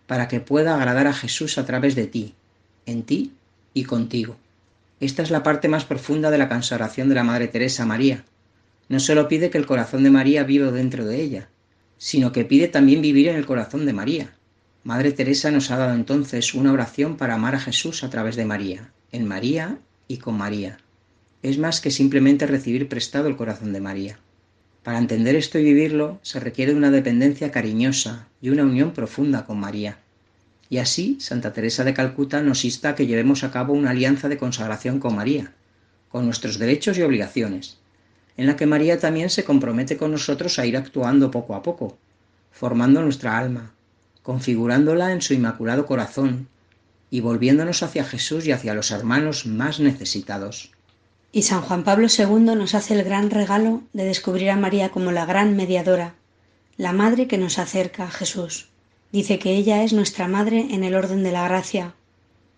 [0.07, 2.35] para que pueda agradar a Jesús a través de ti,
[2.85, 3.33] en ti
[3.73, 4.37] y contigo.
[5.01, 8.23] Esta es la parte más profunda de la consagración de la Madre Teresa María.
[8.87, 11.49] No solo pide que el corazón de María viva dentro de ella,
[11.97, 14.33] sino que pide también vivir en el corazón de María.
[14.85, 18.43] Madre Teresa nos ha dado entonces una oración para amar a Jesús a través de
[18.43, 19.77] María, en María
[20.09, 20.77] y con María.
[21.41, 24.19] Es más que simplemente recibir prestado el corazón de María.
[24.83, 29.57] Para entender esto y vivirlo se requiere una dependencia cariñosa y una unión profunda con
[29.57, 29.99] María.
[30.69, 34.27] Y así Santa Teresa de Calcuta nos insta a que llevemos a cabo una alianza
[34.27, 35.53] de consagración con María,
[36.09, 37.77] con nuestros derechos y obligaciones,
[38.35, 41.97] en la que María también se compromete con nosotros a ir actuando poco a poco,
[42.51, 43.71] formando nuestra alma,
[44.23, 46.47] configurándola en su inmaculado corazón
[47.11, 50.71] y volviéndonos hacia Jesús y hacia los hermanos más necesitados.
[51.31, 55.11] Y San Juan Pablo II nos hace el gran regalo de descubrir a María como
[55.11, 56.15] la gran mediadora,
[56.77, 58.69] la madre que nos acerca a Jesús.
[59.11, 61.93] Dice que ella es nuestra madre en el orden de la gracia.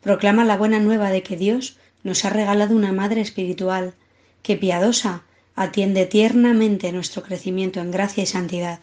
[0.02, 3.94] Proclama la buena nueva de que Dios nos ha regalado una madre espiritual,
[4.42, 5.24] que piadosa
[5.56, 8.80] atiende tiernamente nuestro crecimiento en gracia y santidad.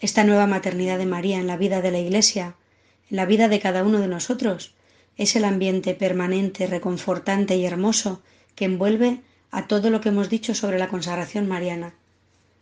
[0.00, 2.56] Esta nueva maternidad de María en la vida de la Iglesia,
[3.10, 4.74] en la vida de cada uno de nosotros,
[5.16, 8.20] es el ambiente permanente, reconfortante y hermoso
[8.54, 9.20] que envuelve
[9.50, 11.94] a todo lo que hemos dicho sobre la consagración mariana,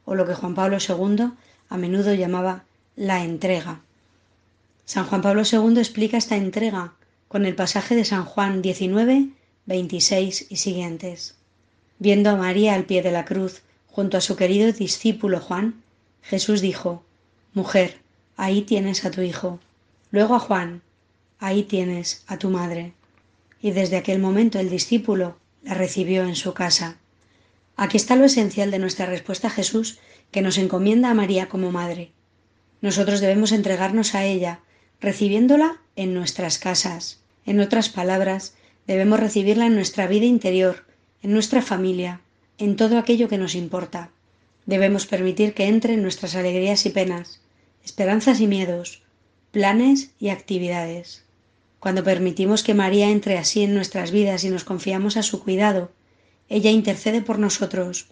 [0.05, 1.33] o lo que Juan Pablo II
[1.69, 2.65] a menudo llamaba
[2.97, 3.81] la entrega.
[4.85, 6.93] San Juan Pablo II explica esta entrega
[7.29, 9.29] con el pasaje de San Juan 19,
[9.65, 11.35] 26 y siguientes.
[11.99, 15.83] Viendo a María al pie de la cruz, junto a su querido discípulo Juan,
[16.21, 17.05] Jesús dijo,
[17.55, 18.01] Mujer,
[18.39, 19.61] ahí tienes a tu hijo.
[20.11, 20.81] Luego a Juan,
[21.39, 22.95] ahí tienes a tu madre.
[23.61, 26.97] Y desde aquel momento el discípulo la recibió en su casa.
[27.77, 29.99] Aquí está lo esencial de nuestra respuesta a Jesús,
[30.31, 32.13] que nos encomienda a María como madre.
[32.81, 34.61] Nosotros debemos entregarnos a ella,
[34.99, 37.21] recibiéndola en nuestras casas.
[37.45, 38.55] En otras palabras,
[38.87, 40.87] debemos recibirla en nuestra vida interior,
[41.23, 42.23] en nuestra familia,
[42.57, 44.11] en todo aquello que nos importa.
[44.65, 47.42] Debemos permitir que entre en nuestras alegrías y penas,
[47.85, 49.03] esperanzas y miedos,
[49.51, 51.25] planes y actividades.
[51.81, 55.91] Cuando permitimos que María entre así en nuestras vidas y nos confiamos a su cuidado,
[56.49, 58.07] ella intercede por nosotros,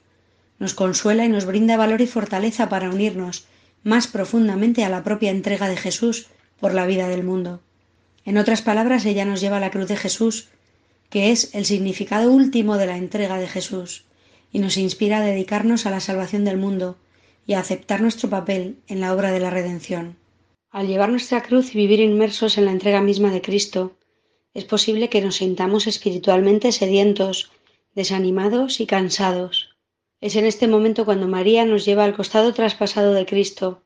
[0.59, 3.47] nos consuela y nos brinda valor y fortaleza para unirnos
[3.83, 6.27] más profundamente a la propia entrega de Jesús
[6.59, 7.61] por la vida del mundo.
[8.25, 10.49] En otras palabras, ella nos lleva a la cruz de Jesús,
[11.09, 14.05] que es el significado último de la entrega de Jesús,
[14.53, 16.99] y nos inspira a dedicarnos a la salvación del mundo
[17.51, 20.17] y aceptar nuestro papel en la obra de la redención.
[20.71, 23.99] Al llevar nuestra cruz y vivir inmersos en la entrega misma de Cristo,
[24.55, 27.51] es posible que nos sintamos espiritualmente sedientos,
[27.93, 29.77] desanimados y cansados.
[30.21, 33.83] Es en este momento cuando María nos lleva al costado traspasado de Cristo,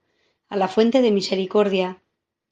[0.51, 2.03] a la fuente de misericordia,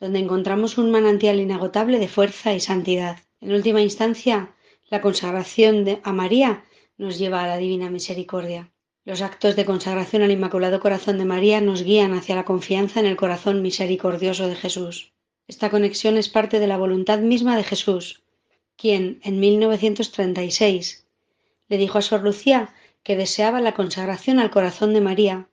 [0.01, 3.19] donde encontramos un manantial inagotable de fuerza y santidad.
[3.43, 4.55] En última instancia,
[4.89, 6.65] la consagración a María
[6.97, 8.72] nos lleva a la divina misericordia.
[9.05, 13.07] Los actos de consagración al Inmaculado Corazón de María nos guían hacia la confianza en
[13.07, 15.13] el corazón misericordioso de Jesús.
[15.49, 18.23] Esta conexión es parte de la voluntad misma de Jesús,
[18.77, 21.05] quien, en 1936,
[21.69, 22.73] le dijo a Sor Lucía
[23.03, 25.49] que deseaba la consagración al corazón de María,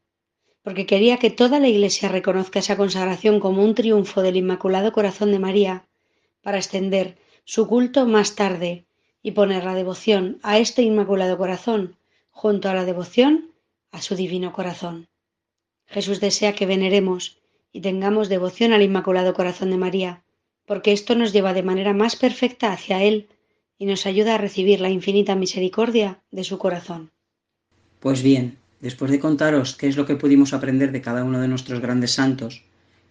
[0.61, 5.31] porque quería que toda la Iglesia reconozca esa consagración como un triunfo del Inmaculado Corazón
[5.31, 5.87] de María,
[6.43, 8.85] para extender su culto más tarde
[9.23, 11.95] y poner la devoción a este Inmaculado Corazón
[12.39, 13.51] junto a la devoción
[13.91, 15.09] a su divino corazón.
[15.87, 17.41] Jesús desea que veneremos
[17.73, 20.23] y tengamos devoción al Inmaculado Corazón de María,
[20.65, 23.27] porque esto nos lleva de manera más perfecta hacia Él
[23.77, 27.11] y nos ayuda a recibir la infinita misericordia de su corazón.
[27.99, 31.49] Pues bien, después de contaros qué es lo que pudimos aprender de cada uno de
[31.49, 32.63] nuestros grandes santos,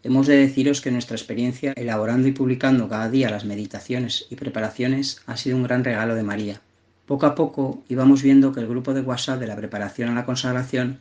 [0.03, 5.21] hemos de deciros que nuestra experiencia elaborando y publicando cada día las meditaciones y preparaciones
[5.27, 6.63] ha sido un gran regalo de María
[7.09, 10.27] poco a poco íbamos viendo que el grupo de WhatsApp de la preparación a la
[10.27, 10.99] consagración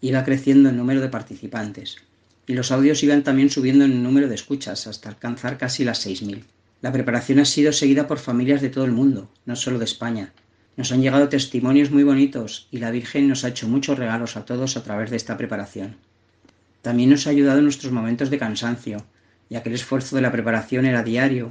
[0.00, 1.98] iba creciendo en número de participantes
[2.46, 6.42] y los audios iban también subiendo en número de escuchas hasta alcanzar casi las 6.000.
[6.80, 10.32] La preparación ha sido seguida por familias de todo el mundo, no solo de España.
[10.78, 14.46] Nos han llegado testimonios muy bonitos y la Virgen nos ha hecho muchos regalos a
[14.46, 15.96] todos a través de esta preparación.
[16.80, 19.04] También nos ha ayudado en nuestros momentos de cansancio,
[19.50, 21.48] ya que el esfuerzo de la preparación era diario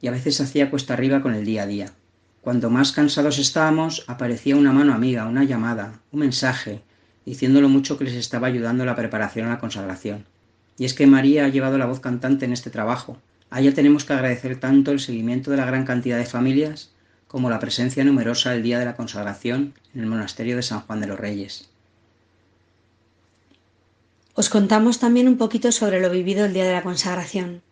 [0.00, 1.92] y a veces hacía cuesta arriba con el día a día.
[2.42, 6.82] Cuanto más cansados estábamos, aparecía una mano amiga, una llamada, un mensaje,
[7.24, 10.26] diciendo lo mucho que les estaba ayudando la preparación a la consagración.
[10.76, 13.16] Y es que María ha llevado la voz cantante en este trabajo.
[13.50, 16.90] A ella tenemos que agradecer tanto el seguimiento de la gran cantidad de familias
[17.28, 21.00] como la presencia numerosa el día de la consagración en el monasterio de San Juan
[21.00, 21.70] de los Reyes.
[24.34, 27.62] Os contamos también un poquito sobre lo vivido el día de la consagración.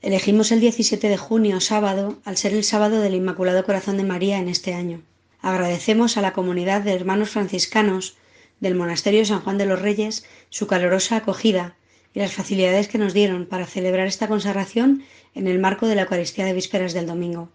[0.00, 4.38] Elegimos el 17 de junio, sábado, al ser el sábado del Inmaculado Corazón de María
[4.38, 5.02] en este año.
[5.40, 8.16] Agradecemos a la comunidad de hermanos franciscanos
[8.60, 11.74] del Monasterio San Juan de los Reyes su calurosa acogida
[12.14, 15.02] y las facilidades que nos dieron para celebrar esta consagración
[15.34, 17.48] en el marco de la Eucaristía de Vísperas del Domingo.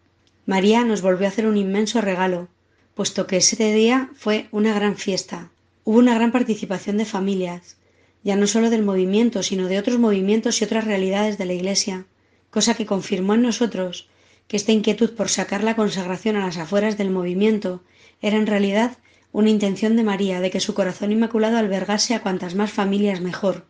[0.45, 2.49] María nos volvió a hacer un inmenso regalo,
[2.93, 5.49] puesto que ese día fue una gran fiesta.
[5.85, 7.77] Hubo una gran participación de familias,
[8.21, 12.05] ya no solo del movimiento, sino de otros movimientos y otras realidades de la Iglesia
[12.53, 14.07] cosa que confirmó en nosotros
[14.47, 17.81] que esta inquietud por sacar la consagración a las afueras del movimiento
[18.21, 18.99] era en realidad
[19.31, 23.65] una intención de María de que su corazón inmaculado albergase a cuantas más familias mejor.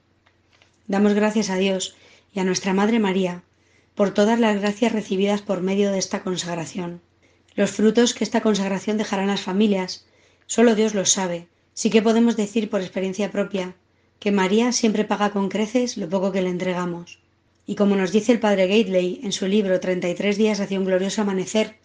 [0.86, 1.96] Damos gracias a Dios
[2.34, 3.44] y a nuestra Madre María
[3.96, 7.00] por todas las gracias recibidas por medio de esta consagración.
[7.56, 10.08] Los frutos que esta consagración dejará en las familias,
[10.46, 11.48] solo Dios los sabe.
[11.74, 13.76] Sí que podemos decir por experiencia propia
[14.20, 17.23] que María siempre paga con creces lo poco que le entregamos.
[17.66, 21.22] Y como nos dice el padre Gately en su libro 33 días hacia un glorioso
[21.22, 21.78] amanecer,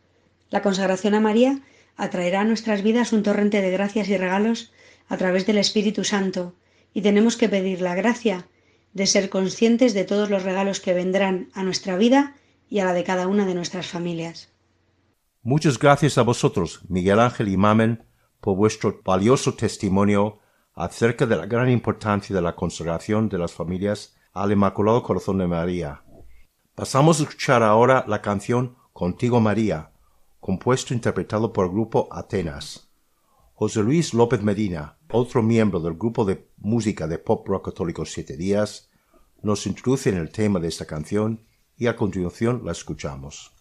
[0.50, 1.60] la consagración a María
[1.96, 4.72] atraerá a nuestras vidas un torrente de gracias y regalos
[5.08, 6.54] a través del Espíritu Santo,
[6.94, 8.48] y tenemos que pedir la gracia
[8.92, 12.34] de ser conscientes de todos los regalos que vendrán a nuestra vida
[12.68, 14.52] y a la de cada una de nuestras familias.
[15.42, 18.04] Muchas gracias a vosotros, Miguel Ángel y Mamen,
[18.40, 20.40] por vuestro valioso testimonio
[20.74, 25.46] acerca de la gran importancia de la consagración de las familias al Inmaculado Corazón de
[25.46, 26.04] María.
[26.74, 29.92] Pasamos a escuchar ahora la canción Contigo María,
[30.38, 32.90] compuesto e interpretado por el grupo Atenas.
[33.54, 38.36] José Luis López Medina, otro miembro del grupo de música de pop rock católico Siete
[38.36, 38.90] Días,
[39.42, 41.44] nos introduce en el tema de esta canción
[41.76, 43.52] y a continuación la escuchamos.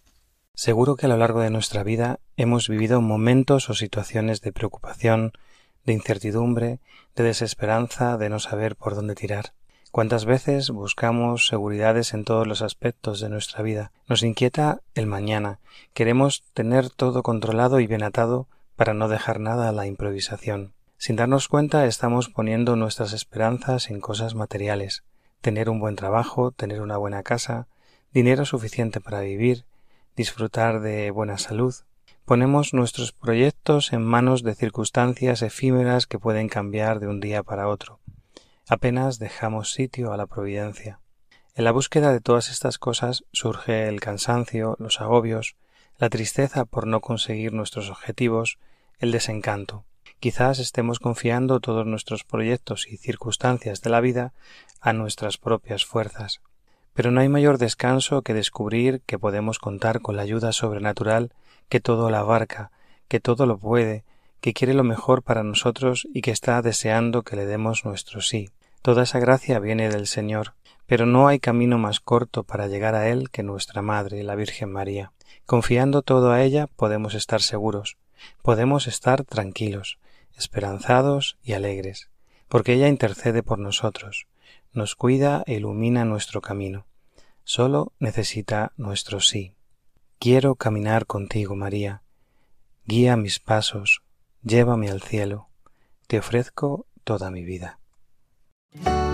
[0.53, 5.33] Seguro que a lo largo de nuestra vida hemos vivido momentos o situaciones de preocupación,
[5.85, 6.79] de incertidumbre,
[7.15, 9.53] de desesperanza, de no saber por dónde tirar.
[9.97, 13.91] ¿Cuántas veces buscamos seguridades en todos los aspectos de nuestra vida?
[14.07, 15.57] Nos inquieta el mañana.
[15.95, 20.73] Queremos tener todo controlado y bien atado para no dejar nada a la improvisación.
[20.99, 25.03] Sin darnos cuenta estamos poniendo nuestras esperanzas en cosas materiales.
[25.41, 27.65] Tener un buen trabajo, tener una buena casa,
[28.13, 29.65] dinero suficiente para vivir,
[30.15, 31.73] disfrutar de buena salud.
[32.23, 37.67] Ponemos nuestros proyectos en manos de circunstancias efímeras que pueden cambiar de un día para
[37.67, 37.99] otro
[38.67, 40.99] apenas dejamos sitio a la providencia.
[41.55, 45.55] En la búsqueda de todas estas cosas surge el cansancio, los agobios,
[45.97, 48.59] la tristeza por no conseguir nuestros objetivos,
[48.99, 49.85] el desencanto.
[50.19, 54.33] Quizás estemos confiando todos nuestros proyectos y circunstancias de la vida
[54.81, 56.41] a nuestras propias fuerzas.
[56.93, 61.31] Pero no hay mayor descanso que descubrir que podemos contar con la ayuda sobrenatural
[61.69, 62.71] que todo la abarca,
[63.07, 64.03] que todo lo puede,
[64.41, 68.49] que quiere lo mejor para nosotros y que está deseando que le demos nuestro sí.
[68.87, 70.53] Toda esa gracia viene del Señor,
[70.85, 74.71] pero no hay camino más corto para llegar a Él que nuestra Madre, la Virgen
[74.71, 75.11] María.
[75.45, 77.97] Confiando todo a ella podemos estar seguros,
[78.41, 79.99] podemos estar tranquilos,
[80.37, 82.09] esperanzados y alegres,
[82.47, 84.25] porque ella intercede por nosotros,
[84.71, 86.85] nos cuida e ilumina nuestro camino.
[87.43, 89.53] Solo necesita nuestro sí.
[90.17, 92.03] Quiero caminar contigo, María.
[92.85, 94.01] Guía mis pasos,
[94.43, 95.49] llévame al cielo.
[96.07, 97.79] Te ofrezco toda mi vida.
[98.83, 99.06] Bye.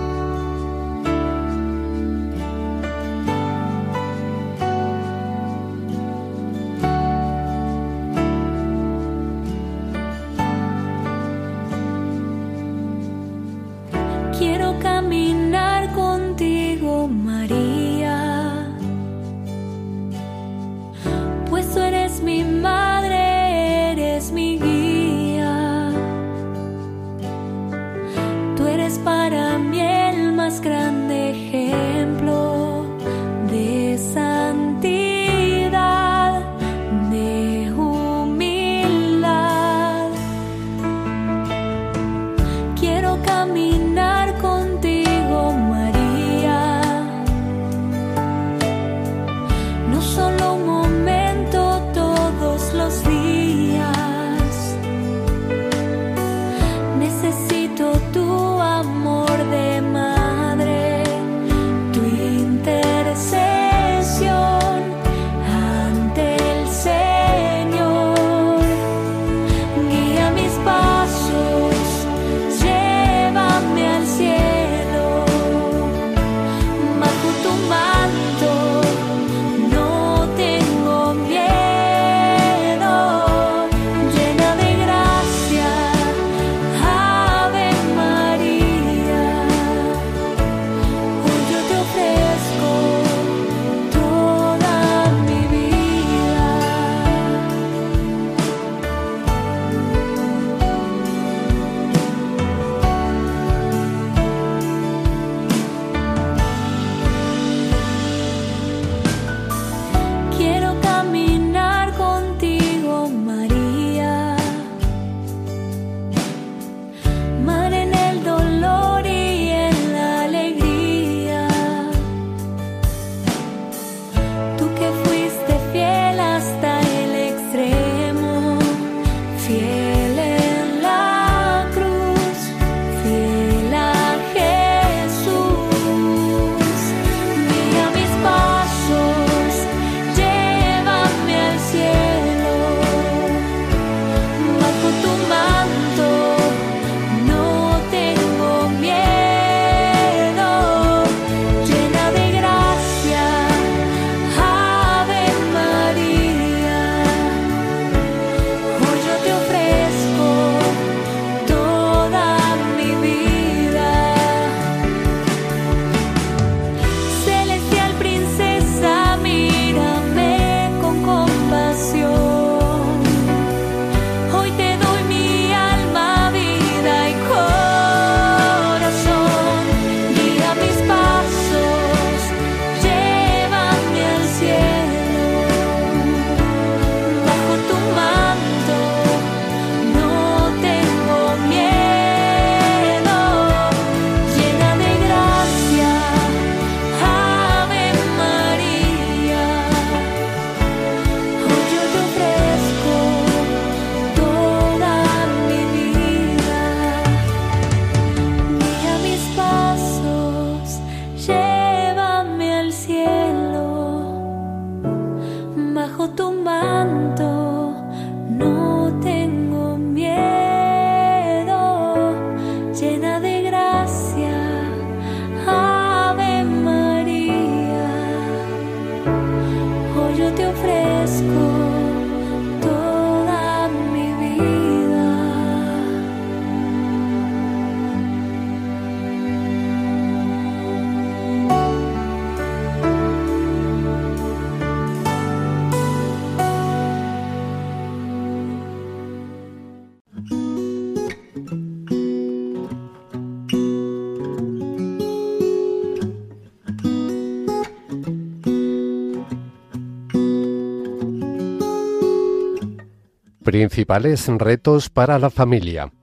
[263.53, 265.93] Principales retos para la familia.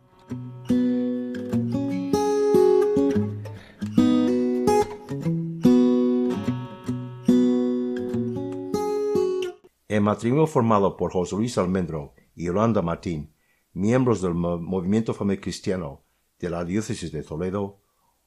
[9.89, 13.35] El matrimonio formado por José Luis Almendro y Yolanda Martín,
[13.73, 16.05] miembros del Movimiento Familiar Cristiano
[16.39, 17.81] de la Diócesis de Toledo,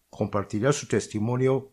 [0.10, 1.72] compartirá su testimonio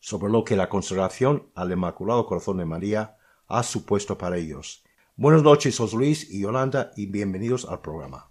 [0.00, 4.82] sobre lo que la consagración al Inmaculado Corazón de María ha supuesto para ellos
[5.16, 8.30] Buenas noches, José Luis y Yolanda, y bienvenidos al programa.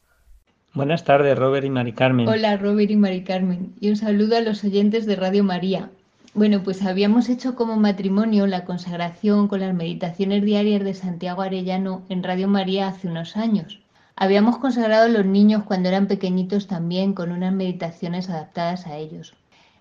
[0.73, 2.27] Buenas tardes, Robert y Mari Carmen.
[2.27, 5.91] Hola, Robert y Mari Carmen, y un saludo a los oyentes de Radio María.
[6.33, 12.01] Bueno, pues habíamos hecho como matrimonio la consagración con las meditaciones diarias de Santiago Arellano
[12.09, 13.79] en Radio María hace unos años.
[14.15, 19.35] Habíamos consagrado a los niños cuando eran pequeñitos también con unas meditaciones adaptadas a ellos.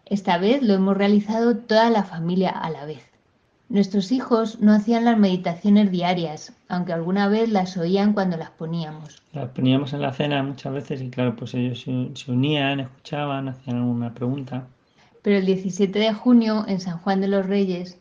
[0.04, 3.09] Esta vez lo hemos realizado toda la familia a la vez.
[3.70, 9.22] Nuestros hijos no hacían las meditaciones diarias, aunque alguna vez las oían cuando las poníamos.
[9.32, 13.78] Las poníamos en la cena muchas veces y claro, pues ellos se, unían, escuchaban, hacían
[13.78, 14.66] alguna pregunta
[15.22, 17.98] pero el 17 de junio, en San Juan de los Reyes,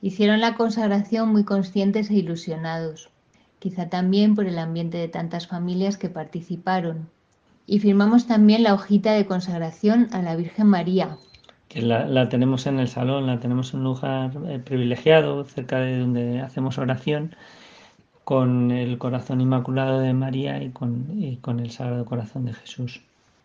[0.00, 3.10] hicieron la consagración muy conscientes e ilusionados,
[3.58, 7.10] quizá también por el ambiente de tantas familias que participaron.
[7.66, 11.18] Y firmamos también la hojita de consagración a la Virgen María.
[11.72, 16.00] Que la, tenemos en el salón, la tenemos en un lugar eh, privilegiado, cerca de
[16.00, 17.34] donde hacemos oración,
[18.24, 23.00] con el corazón inmaculado de María y con el Sagrado Corazón de Jesús.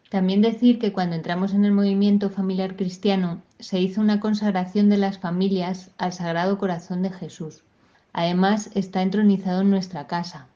[0.09, 4.97] También decir que cuando entramos en el movimiento familiar cristiano se hizo una consagración de
[4.97, 7.63] las familias al Sagrado Corazón de Jesús.
[8.11, 10.47] Además, está entronizado en nuestra casa.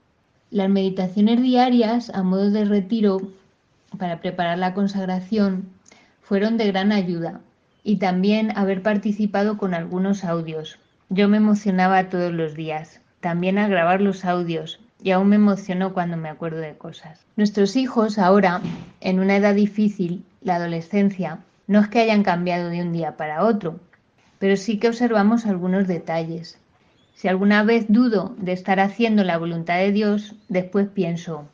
[0.49, 3.21] Las meditaciones diarias a modo de retiro
[3.97, 5.69] para preparar la consagración
[6.21, 7.39] fueron de gran ayuda
[7.83, 10.79] y también haber participado con algunos audios.
[11.09, 15.93] Yo me emocionaba todos los días, también al grabar los audios y aún me emociono
[15.93, 17.25] cuando me acuerdo de cosas.
[17.35, 18.61] Nuestros hijos ahora,
[18.99, 23.43] en una edad difícil, la adolescencia, no es que hayan cambiado de un día para
[23.43, 23.79] otro,
[24.39, 26.59] pero sí que observamos algunos detalles.
[27.13, 31.47] Si alguna vez dudo de estar haciendo la voluntad de Dios, después pienso,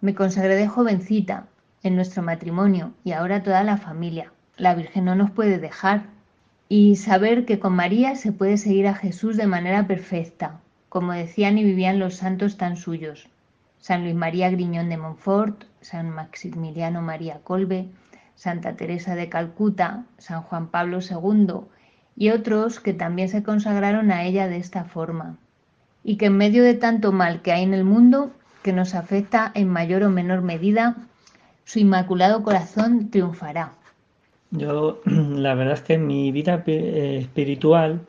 [0.00, 1.46] me consagré de jovencita
[1.82, 4.33] en nuestro matrimonio y ahora toda la familia.
[4.56, 6.04] La Virgen no nos puede dejar.
[6.68, 11.58] Y saber que con María se puede seguir a Jesús de manera perfecta, como decían
[11.58, 13.28] y vivían los santos tan suyos.
[13.78, 17.88] San Luis María Griñón de Montfort, San Maximiliano María Colbe,
[18.34, 21.66] Santa Teresa de Calcuta, San Juan Pablo II
[22.16, 25.36] y otros que también se consagraron a ella de esta forma.
[26.02, 28.32] Y que en medio de tanto mal que hay en el mundo,
[28.62, 30.96] que nos afecta en mayor o menor medida,
[31.64, 33.72] su inmaculado corazón triunfará.
[34.56, 38.06] Yo, la verdad es que en mi vida eh, espiritual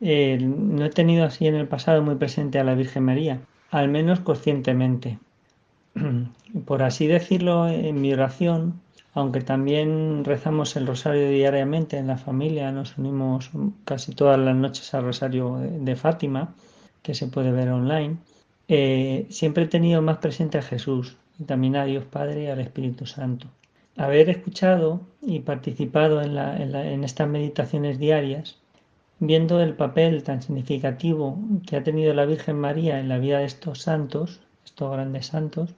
[0.00, 3.88] eh, no he tenido así en el pasado muy presente a la Virgen María, al
[3.88, 5.18] menos conscientemente.
[6.66, 8.80] Por así decirlo, en mi oración,
[9.14, 13.50] aunque también rezamos el rosario diariamente en la familia, nos unimos
[13.84, 16.54] casi todas las noches al rosario de Fátima,
[17.02, 18.18] que se puede ver online,
[18.68, 22.60] eh, siempre he tenido más presente a Jesús y también a Dios Padre y al
[22.60, 23.48] Espíritu Santo.
[23.98, 28.58] Haber escuchado y participado en estas meditaciones diarias
[29.20, 33.46] viendo el papel tan significativo que ha tenido la Virgen María en la vida de
[33.46, 35.74] estos santos, estos grandes santos,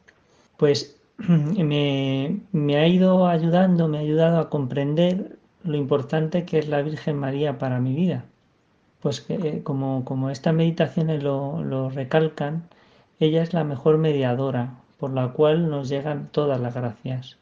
[0.57, 6.83] pues me, ha ido ayudando, me ha ayudado a comprender lo importante que es la
[6.83, 8.25] Virgen María para mi vida.
[9.01, 12.69] Pues que, eh, como, como estas meditaciones lo, lo recalcan,
[13.19, 17.40] ella es la mejor mediadora por la cual nos llegan todas las gracias.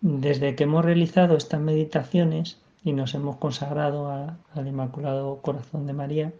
[0.00, 4.08] Desde que hemos realizado estas meditaciones, y nos hemos consagrado
[4.54, 6.32] al Inmaculado Corazón de María,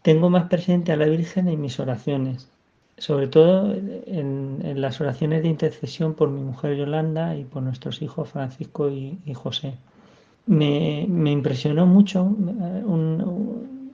[0.00, 2.48] tengo más presente a la Virgen en mis oraciones,
[2.96, 8.30] sobre todo en, las oraciones de intercesión por mi mujer Yolanda y por nuestros hijos
[8.30, 9.74] Francisco y, José.
[10.46, 13.92] Me, impresionó mucho un,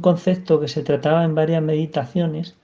[0.00, 2.54] concepto que se trataba en varias meditaciones.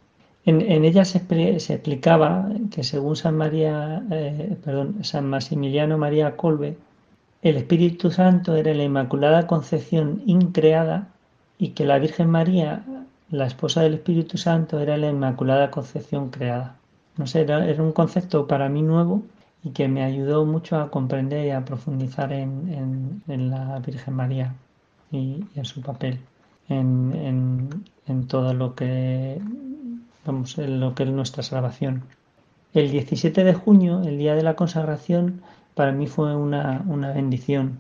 [0.47, 6.79] En, en ellas se, explicaba que según San María, eh, perdón, San Maximiliano María Colbe,
[7.43, 11.09] el Espíritu Santo era la Inmaculada Concepción increada
[11.59, 12.85] y que la Virgen María,
[13.31, 16.77] la esposa del Espíritu Santo, era la Inmaculada Concepción creada.
[17.17, 19.23] No sé, era, un concepto para mí nuevo
[19.65, 24.55] y que me ayudó mucho a comprender y a profundizar en, la Virgen María
[25.11, 26.21] y, en su papel,
[26.69, 27.71] en,
[28.29, 29.41] todo lo que,
[30.27, 32.05] vamos, en lo que es nuestra salvación.
[32.75, 35.41] El 17 de junio, el día de la consagración,
[35.75, 36.83] para mí fue una,
[37.15, 37.79] bendición.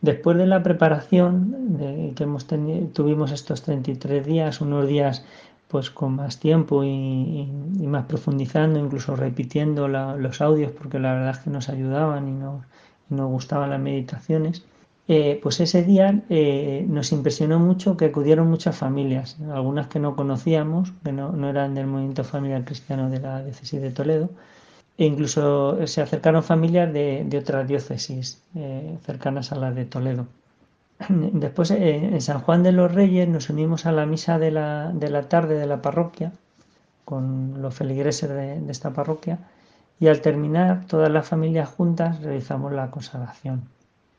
[0.00, 2.46] Después de la preparación, que hemos
[2.92, 5.24] tuvimos estos 33 días, unos días
[5.68, 7.48] pues con más tiempo y,
[7.86, 13.30] más profundizando, incluso repitiendo los audios, porque la verdad es que nos ayudaban y, nos
[13.30, 14.64] gustaban las meditaciones.
[15.08, 20.16] Eh, pues ese día eh, nos impresionó mucho que acudieron muchas familias, algunas que no
[20.16, 24.30] conocíamos, que no, eran del movimiento familiar cristiano de la diócesis de Toledo,
[24.98, 30.26] e incluso se acercaron familias de, otras diócesis eh, cercanas a la de Toledo.
[31.08, 34.92] Después, en San Juan de los Reyes, nos unimos a la misa de la,
[35.28, 36.32] tarde de la parroquia
[37.04, 39.38] con los feligreses de, de esta parroquia
[40.00, 43.75] y al terminar, todas las familias juntas realizamos la consagración.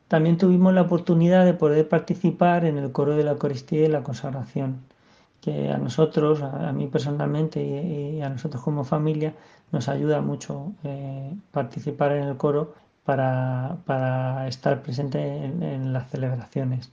[0.08, 4.02] También tuvimos la oportunidad de poder participar en el coro de la Eucaristía y la
[4.02, 4.80] consagración,
[5.42, 9.34] que a nosotros, a mí personalmente y a nosotros como familia,
[9.70, 16.90] nos ayuda mucho eh, participar en el coro para, estar presente en, las celebraciones.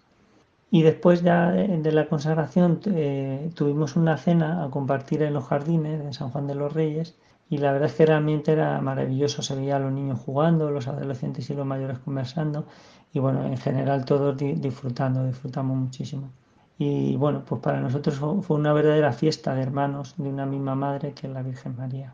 [0.72, 6.04] Y después ya de, la consagración eh, tuvimos una cena a compartir en los jardines
[6.04, 7.16] de San Juan de los Reyes
[7.50, 10.88] y la verdad es que realmente era maravilloso, se veía a los niños jugando, los
[10.88, 12.66] adolescentes y los mayores conversando
[13.16, 16.32] y bueno, en general todos disfrutando, disfrutamos muchísimo.
[16.78, 21.14] Y bueno, pues para nosotros fue una verdadera fiesta de hermanos de una misma madre
[21.14, 22.14] que es la Virgen María.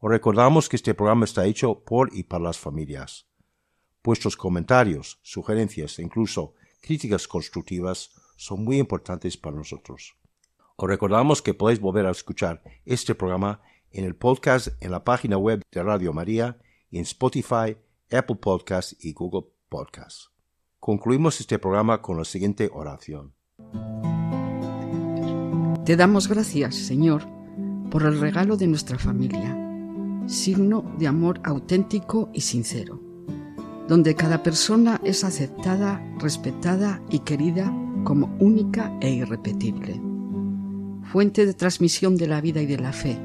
[0.00, 3.27] Os recordamos que este programa está hecho por y para las familias.
[4.02, 10.16] Vuestros comentarios, sugerencias e incluso críticas constructivas son muy importantes para nosotros.
[10.76, 15.36] Os recordamos que podéis volver a escuchar este programa en el podcast en la página
[15.36, 16.58] web de Radio María,
[16.90, 17.76] en Spotify,
[18.10, 20.30] Apple Podcasts y Google Podcasts.
[20.78, 23.34] Concluimos este programa con la siguiente oración.
[25.84, 27.26] Te damos gracias, Señor,
[27.90, 29.56] por el regalo de nuestra familia,
[30.26, 33.00] signo de amor auténtico y sincero,
[33.88, 37.72] donde cada persona es aceptada, respetada y querida
[38.04, 40.00] como única e irrepetible
[41.08, 43.18] fuente de transmisión de la vida y de la fe,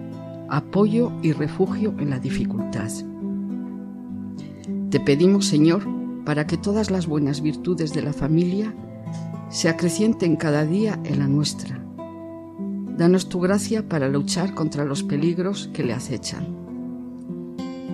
[0.49, 2.89] apoyo y refugio en la dificultad.
[4.89, 5.85] Te pedimos, Señor,
[6.23, 8.73] para que todas las buenas virtudes de la familia
[9.49, 11.83] se acrecienten cada día en la nuestra.
[12.97, 16.62] Danos tu gracia para luchar contra los peligros que le acechan.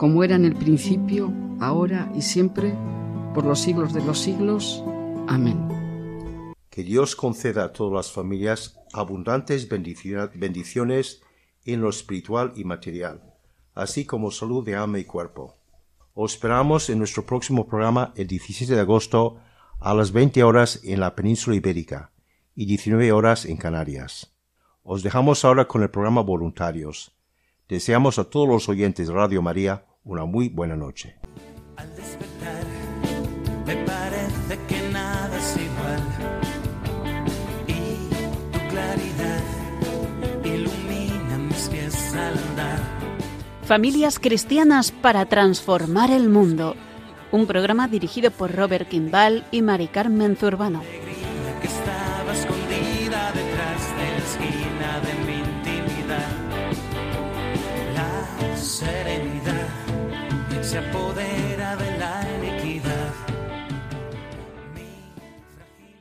[0.00, 1.30] como era en el principio,
[1.60, 2.74] ahora y siempre,
[3.34, 4.82] por los siglos de los siglos.
[5.28, 5.68] Amén.
[6.70, 11.20] Que Dios conceda a todas las familias abundantes bendiciones
[11.66, 13.34] en lo espiritual y material,
[13.74, 15.58] así como salud de alma y cuerpo.
[16.14, 19.36] Os esperamos en nuestro próximo programa el 17 de agosto
[19.80, 22.10] a las 20 horas en la península ibérica
[22.54, 24.32] y 19 horas en Canarias.
[24.82, 27.12] Os dejamos ahora con el programa Voluntarios.
[27.68, 31.16] Deseamos a todos los oyentes de Radio María una muy buena noche.
[43.64, 46.74] Familias Cristianas para Transformar el Mundo.
[47.30, 50.82] Un programa dirigido por Robert Kimball y Mari Carmen Zurbano.
[60.70, 61.29] Se apodera